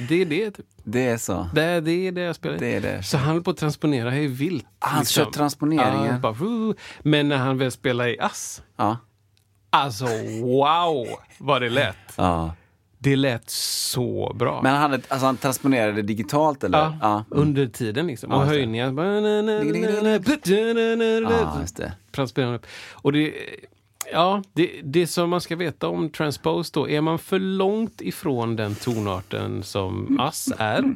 [0.08, 0.66] Det är det typ.
[0.84, 1.48] Det är så.
[1.54, 2.58] Det är det, är det jag spelar.
[2.58, 3.02] Det är det.
[3.02, 4.52] Så han höll på att transponera hej vilt.
[4.62, 4.68] liksom.
[4.78, 6.06] Ah, han kör transponeringen.
[6.06, 8.96] Ja, bara, men när han väl spelar i ass, Ja.
[9.70, 10.04] alltså
[10.42, 11.06] wow
[11.38, 11.96] vad det lät.
[12.16, 12.54] ja.
[13.02, 14.60] Det lät så bra.
[14.62, 16.78] Men han, hade- alltså, han transponerade digitalt eller?
[16.78, 17.24] ja, Ja.
[17.30, 18.30] Under tiden liksom.
[18.30, 18.48] Ja, och det.
[18.48, 18.92] höjningar.
[21.30, 21.92] Ja, just det.
[22.12, 22.66] Transponerar han upp.
[22.92, 23.32] Och det,
[24.12, 28.56] ja, det, det som man ska veta om transpose då, är man för långt ifrån
[28.56, 30.94] den tonarten som ass är,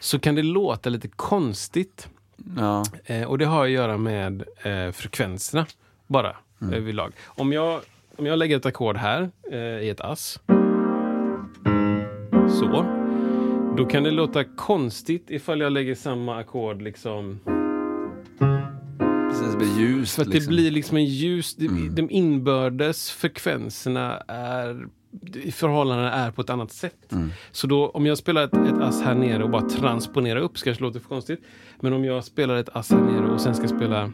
[0.00, 2.08] så kan det låta lite konstigt.
[2.56, 2.84] Ja.
[3.04, 5.66] Eh, och det har att göra med eh, frekvenserna
[6.06, 6.74] bara Mm.
[6.74, 7.12] överlag.
[7.26, 7.80] Om jag,
[8.16, 10.40] om jag lägger ett ackord här eh, i ett ass.
[12.48, 12.84] Så.
[13.76, 17.40] Då kan det låta konstigt ifall jag lägger samma ackord liksom.
[19.30, 20.14] Precis, det blir ljust.
[20.14, 20.50] För att liksom.
[20.52, 21.54] det blir liksom en ljus...
[21.56, 24.86] det- De inbördes frekvenserna är...
[25.34, 27.12] i Förhållandena är på ett annat sätt.
[27.50, 30.64] Så då om jag spelar ett, ett ass här nere och bara transponerar upp, så
[30.64, 31.40] kanske det låter för konstigt.
[31.80, 34.12] Men om jag spelar ett ass här nere och sen ska spela...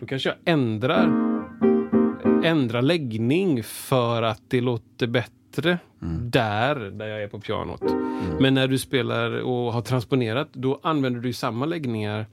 [0.00, 1.06] Då kanske jag ändrar,
[2.44, 5.78] ändrar läggning för att det låter bättre
[6.22, 7.82] där, där jag är på pianot.
[8.40, 12.26] Men när du spelar och har transponerat, då använder du samma läggningar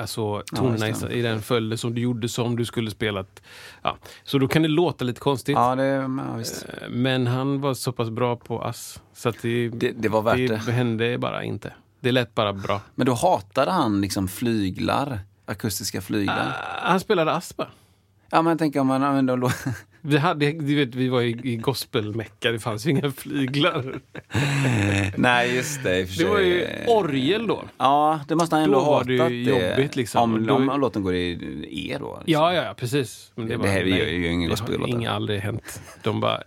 [0.00, 1.14] Alltså tonerna det.
[1.14, 3.42] i, den följden som du gjorde som du skulle spelat.
[3.82, 3.96] Ja.
[4.24, 5.54] Så då kan det låta lite konstigt.
[5.56, 6.02] Ja, det, ja.
[6.40, 9.00] Eh, Men han var så pass bra på ass.
[9.14, 10.72] Så det, Det, det var värt det det.
[10.72, 11.72] hände bara inte.
[12.00, 12.80] Det lät bara bra.
[12.94, 16.52] Men då hatade han liksom flyglar, akustiska flyglar.
[16.58, 17.68] Ah, han spelade ass bara.
[18.30, 19.50] Ja, men jag tänker om man använder då...
[20.00, 24.00] Vi, hade, du vet, vi var i, i gospelmecka, det fanns ju inga flyglar.
[25.16, 26.06] Nej, just det.
[26.06, 27.64] för Det var ju orgel då.
[27.78, 30.20] Ja, det måste han ändå Då var hatat det ju jobbigt, liksom.
[30.22, 31.30] Om, Då- om låten går i
[31.70, 32.16] E då.
[32.26, 32.32] Liksom.
[32.32, 33.32] Ja, ja, ja precis.
[33.34, 35.06] Men Det här är ju- nej, är ju ingen det har gospellåt.
[35.08, 35.82] Aldrig hänt.
[36.02, 36.42] De bara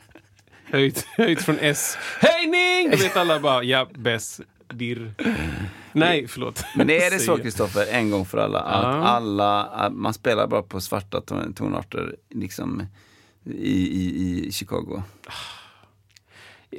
[0.65, 1.97] höjt, höjt från S.
[2.21, 2.91] Höjning!
[2.91, 4.39] Då vet alla bara, ja, bäst,
[4.73, 5.13] dirr.
[5.93, 6.63] Nej, förlåt.
[6.75, 9.07] Men är det så, Kristoffer, en gång för alla, att Ja.
[9.07, 12.83] alla, att man spelar bara på svarta ton- tonarter liksom
[13.45, 13.71] i,
[14.03, 15.03] i, i Chicago?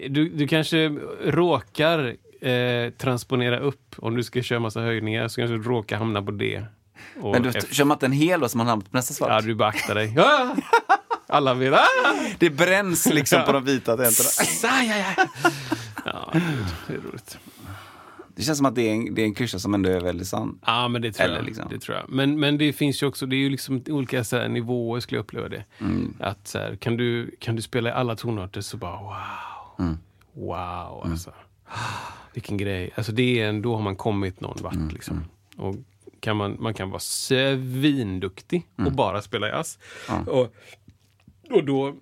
[0.08, 0.88] Du, du kanske
[1.24, 3.94] råkar eh, transponera upp.
[3.98, 6.64] Om du ska köra massa höjningar så kanske du råkar hamna på det.
[7.22, 9.28] Men du kör man inte en hel låt som man hamnar på nästa svart?
[9.30, 10.14] Ja, du beaktar dig.
[11.28, 11.72] Alla vet.
[11.74, 11.78] Ah!
[12.38, 13.96] Det bränns liksom på de vita
[14.62, 15.26] ja, ja.
[16.04, 16.30] ja,
[16.86, 17.38] det är roligt.
[18.40, 20.28] Det känns som att det är en, det är en klyscha som ändå är väldigt
[20.28, 20.58] sann.
[20.66, 21.44] Ja, men det tror, Eller jag.
[21.44, 21.66] liksom.
[21.70, 22.04] det tror jag.
[22.08, 25.16] Men, men det finns ju också, det är ju liksom olika så här, nivåer skulle
[25.18, 25.64] jag uppleva det.
[25.78, 26.14] Mm.
[26.20, 29.86] Att så här, kan, du, kan du spela i alla tonarter så bara wow.
[29.86, 29.98] Mm.
[30.32, 31.32] Wow alltså.
[32.34, 32.90] Vilken grej.
[32.94, 35.24] Alltså det är en, då har man kommit någon vart Mm, liksom.
[35.56, 35.76] Och
[36.20, 38.86] kan man, man kan vara svinduktig Mm.
[38.86, 39.78] och bara spela jazz.
[40.26, 40.54] Och,
[41.50, 41.94] och då,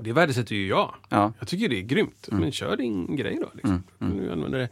[0.00, 0.94] det värdesätter ju jag.
[1.08, 1.32] Ja.
[1.38, 2.28] Jag tycker det är grymt.
[2.32, 3.50] Men kör din grej då.
[3.54, 3.82] Liksom.
[3.98, 4.68] Nu använder det.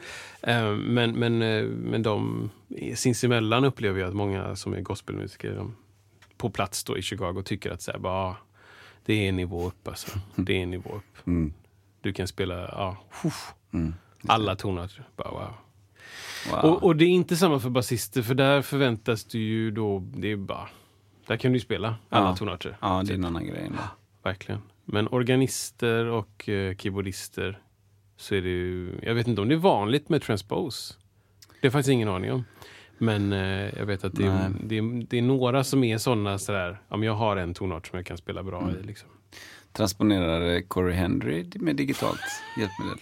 [0.52, 2.50] Eh, Men, men, eh, men de
[2.94, 5.76] sinsemellan upplever jag att många som är gospelmusiker de,
[6.36, 8.36] på plats då i Chicago tycker att så här, bara,
[9.04, 9.88] det är en nivå upp.
[9.88, 10.18] Alltså.
[10.34, 11.30] Det är en nivå upp.
[12.00, 13.54] Du kan spela ja, huff,
[14.26, 15.02] alla toner.
[15.16, 15.48] Bara, wow.
[16.50, 16.64] Wow.
[16.72, 20.32] Och, och det är inte samma för basister, för där förväntas du ju då, det
[20.32, 20.68] är bara,
[21.26, 22.36] där kan du ju spela alla Ja.
[22.36, 22.76] tonarter.
[22.80, 23.70] ja, det är en annan grej.
[24.22, 24.60] Verkligen.
[24.88, 27.58] Men organister och eh, keyboardister
[28.16, 30.94] så är det ju, jag vet inte om det är vanligt med transpose.
[31.60, 32.44] Det har faktiskt ingen aning om.
[32.98, 36.38] Men eh, jag vet att det är, det, är, det är några som är sådana
[36.38, 38.76] sådär, om jag har en tonart som jag kan spela bra Mm.
[38.80, 38.82] i.
[38.82, 39.08] Liksom.
[39.72, 42.20] Transponerar Corey Henry med digitalt
[42.58, 42.98] hjälpmedel?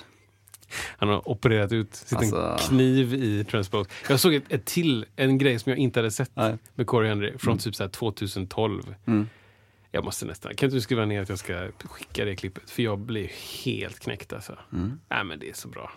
[0.99, 3.91] Han har opererat ut sitt Alltså- kniv i transpose.
[4.09, 6.57] Jag såg ett, ett till, en grej som jag inte hade sett Nej.
[6.75, 8.95] med Corey Henry från typ så här 2012.
[9.07, 9.29] Mm.
[9.95, 12.71] Jag måste nästan, kan inte du skriva ner att jag ska skicka det klippet?
[12.71, 13.31] För jag blir
[13.65, 14.59] helt knäckt alltså.
[14.73, 15.01] Mm.
[15.09, 15.91] Nej men det är så bra.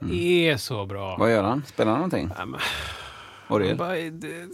[0.00, 1.16] Det är så bra.
[1.16, 1.64] Vad gör han?
[1.66, 2.30] Spelar han någonting?
[2.38, 2.60] Nej, men,
[3.48, 3.76] Orgel?
[3.76, 4.48] bara, det,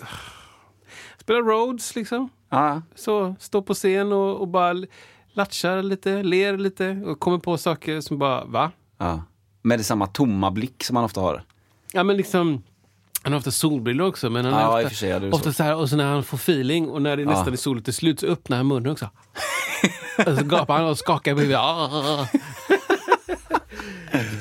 [1.18, 2.28] spela Rhodes liksom.
[2.48, 2.82] Ja.
[2.94, 4.86] Så, stå på scen och, och bara
[5.32, 8.70] latchar lite, ler lite och kommer på saker som bara, va?
[8.98, 9.22] ja.
[9.62, 11.42] Med det samma tomma blick som man ofta har.
[11.92, 12.62] Ja men liksom,
[13.24, 14.30] han har ofta solbrillor också.
[14.30, 15.52] Men han Ja, är ofta, sig, ja, är ofta så.
[15.52, 17.94] så här, och så när han får feeling och när det nästan är soligt till
[17.94, 19.10] slut så öppnar han munnen också.
[20.26, 21.60] och så gapar han och skakar på huvudet.
[21.60, 22.26] Ah,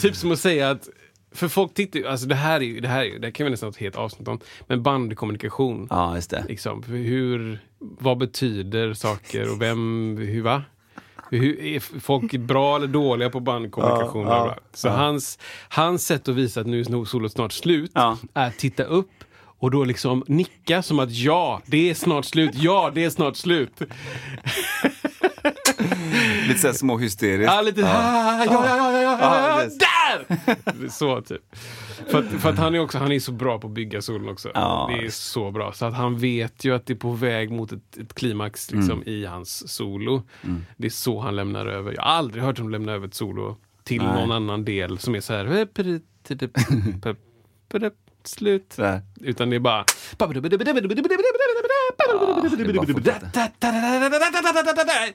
[0.01, 0.89] typ som att säga att,
[1.31, 3.43] för folk tittar ju, alltså det här är ju, det här, är det här kan
[3.45, 5.87] vi nästan ha ett helt avsnitt om, men bandkommunikation.
[5.89, 6.45] Ja, just det.
[6.47, 10.63] Liksom, hur, vad betyder saker och vem, hur va?
[11.37, 14.27] Hur, är folk bra eller dåliga på bandkommunikation?
[14.27, 14.57] Ja, ja.
[14.73, 18.17] Så hans, hans sätt att visa att nu är solen snart slut Ja.
[18.33, 19.09] är att titta upp
[19.59, 23.35] och då liksom nicka som att ja, det är snart slut, ja, det är snart
[23.35, 23.71] slut.
[26.47, 27.53] Lite såhär små hysteriskt.
[27.53, 29.79] Ja, lite ja, ja, ja, ja, ja, ja, Ja, ja, precis.
[30.17, 30.89] Där!
[30.89, 31.41] Så typ.
[32.07, 34.29] För att, för att han är också, han är så bra på att bygga solen
[34.29, 34.51] också.
[34.53, 35.73] Ja, det är så bra.
[35.73, 38.91] Så att han vet ju att det är på väg mot ett, ett klimax liksom,
[39.01, 39.07] Mm.
[39.09, 40.23] i hans solo.
[40.77, 41.93] Det är så han lämnar över.
[41.93, 44.13] Jag har aldrig hört honom lämna över ett solo till Nej.
[44.13, 45.45] någon annan del som är så här...
[45.59, 47.13] "Eh,
[48.25, 48.73] Slut.
[48.75, 49.01] Sådär.
[49.21, 49.85] Utan det är bara...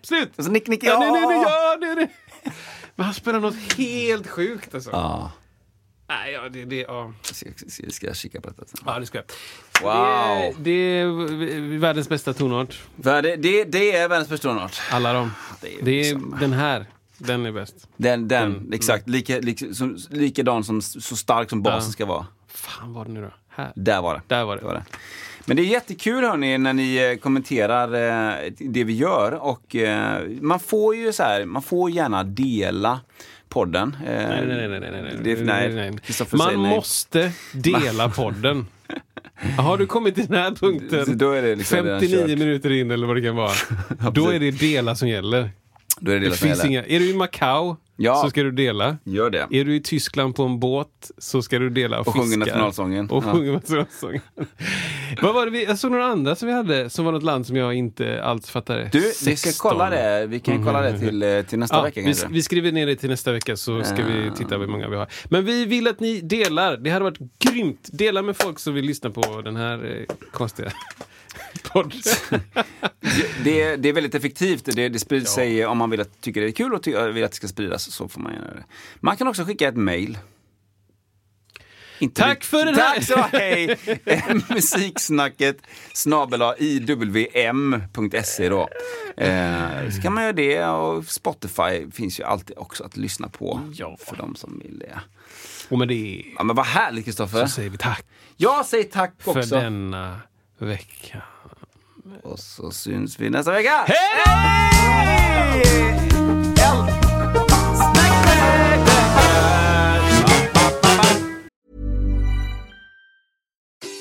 [0.03, 0.39] Slut!
[0.51, 1.77] Nick, nick, Ja.
[2.99, 4.91] Men han spelar något helt sjukt alltså.
[4.91, 5.33] Ja,
[6.09, 7.13] Nej, ja, det, det, ja.
[7.23, 8.81] ska, ska, ska jag kika på detta sen.
[8.87, 9.25] ja, det ska jag.
[9.83, 10.55] Wow!
[10.59, 11.03] Det,
[11.39, 12.83] det är världens bästa tonart.
[13.03, 14.81] För det, det, är världens bästa tonart.
[14.91, 15.33] Alla dem.
[15.61, 16.87] Det är Det är liksom- den här.
[17.19, 17.89] Den är bäst.
[17.97, 18.73] Den, den Mm.
[18.73, 19.09] exakt.
[19.09, 21.93] Lika, lika, som, likadan som så stark som basen Ja.
[21.93, 22.27] ska vara.
[22.49, 23.31] Fan var det nu då?
[23.49, 23.73] Här.
[23.77, 24.23] Där var det.
[24.27, 24.61] Där var det.
[24.63, 24.85] Det var det.
[25.49, 30.23] Men det är jättekul hörni när ni eh, kommenterar eh, det vi gör och eh,
[30.41, 33.01] man får ju så här, man får gärna dela
[33.49, 33.97] podden.
[34.05, 36.27] Nej, nej, nej, nej, nej, Det, nej, nej, nej.
[36.33, 38.67] Man måste dela podden.
[39.59, 42.39] Har du kommit till den här punkten, det liksom redan 59 kört.
[42.39, 43.53] minuter in eller vad det kan vara,
[44.13, 45.51] då är det dela som gäller.
[46.01, 46.71] Då är det Det det som finns gäller.
[46.71, 48.15] inga, är du i Macau Ja.
[48.23, 48.97] så ska du dela.
[49.05, 49.47] Gör det.
[49.51, 52.39] Är du i Tyskland på en båt så ska du dela och, Och fiska.
[52.39, 53.11] nationalsången.
[53.11, 53.33] Och Ja.
[53.33, 54.21] sjunger nationalsången.
[55.23, 57.47] Vad var det vi, jag såg några andra som vi hade, som var något land
[57.47, 58.89] som jag inte alls fattade.
[58.93, 59.71] Du, vi ska 16.
[59.71, 60.27] kolla det.
[60.27, 62.97] Vi kan kolla det till, eh, till nästa Ja, vecka vi, vi skriver ner det
[62.97, 64.35] till nästa vecka så ska vi Ah.
[64.35, 65.09] titta hur många vi har.
[65.25, 66.77] Men vi vill att ni delar.
[66.77, 67.89] Det hade varit grymt.
[67.93, 70.73] Dela med folk som vill lyssna på den här eh, konstiga.
[73.45, 74.65] Det, det är väldigt effektivt.
[74.77, 77.31] Det, det sprids sig om man vill att, tycker det är kul och vill att
[77.31, 78.65] det ska spridas så får man göra det.
[79.01, 80.19] Man kan också skicka ett mail.
[81.99, 83.79] Inte Tack för den här- Tack så hej!
[84.49, 85.57] Musiksnacket
[85.93, 88.69] snabel iwm.se då.
[89.17, 93.61] Eh, så kan man göra det och Spotify finns ju alltid också att lyssna på.
[93.75, 93.97] Ja.
[94.07, 95.01] För de som vill det.
[95.69, 97.47] Och med det Ja men vad härligt Kristoffer.
[97.47, 98.05] så säger vi tack
[98.37, 99.55] Jag säger tack för också.
[99.55, 100.21] denna
[100.59, 101.23] vecka.
[102.23, 103.85] Och så syns vi nästa vecka.
[103.87, 103.95] Hej!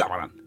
[0.00, 0.39] Där var den.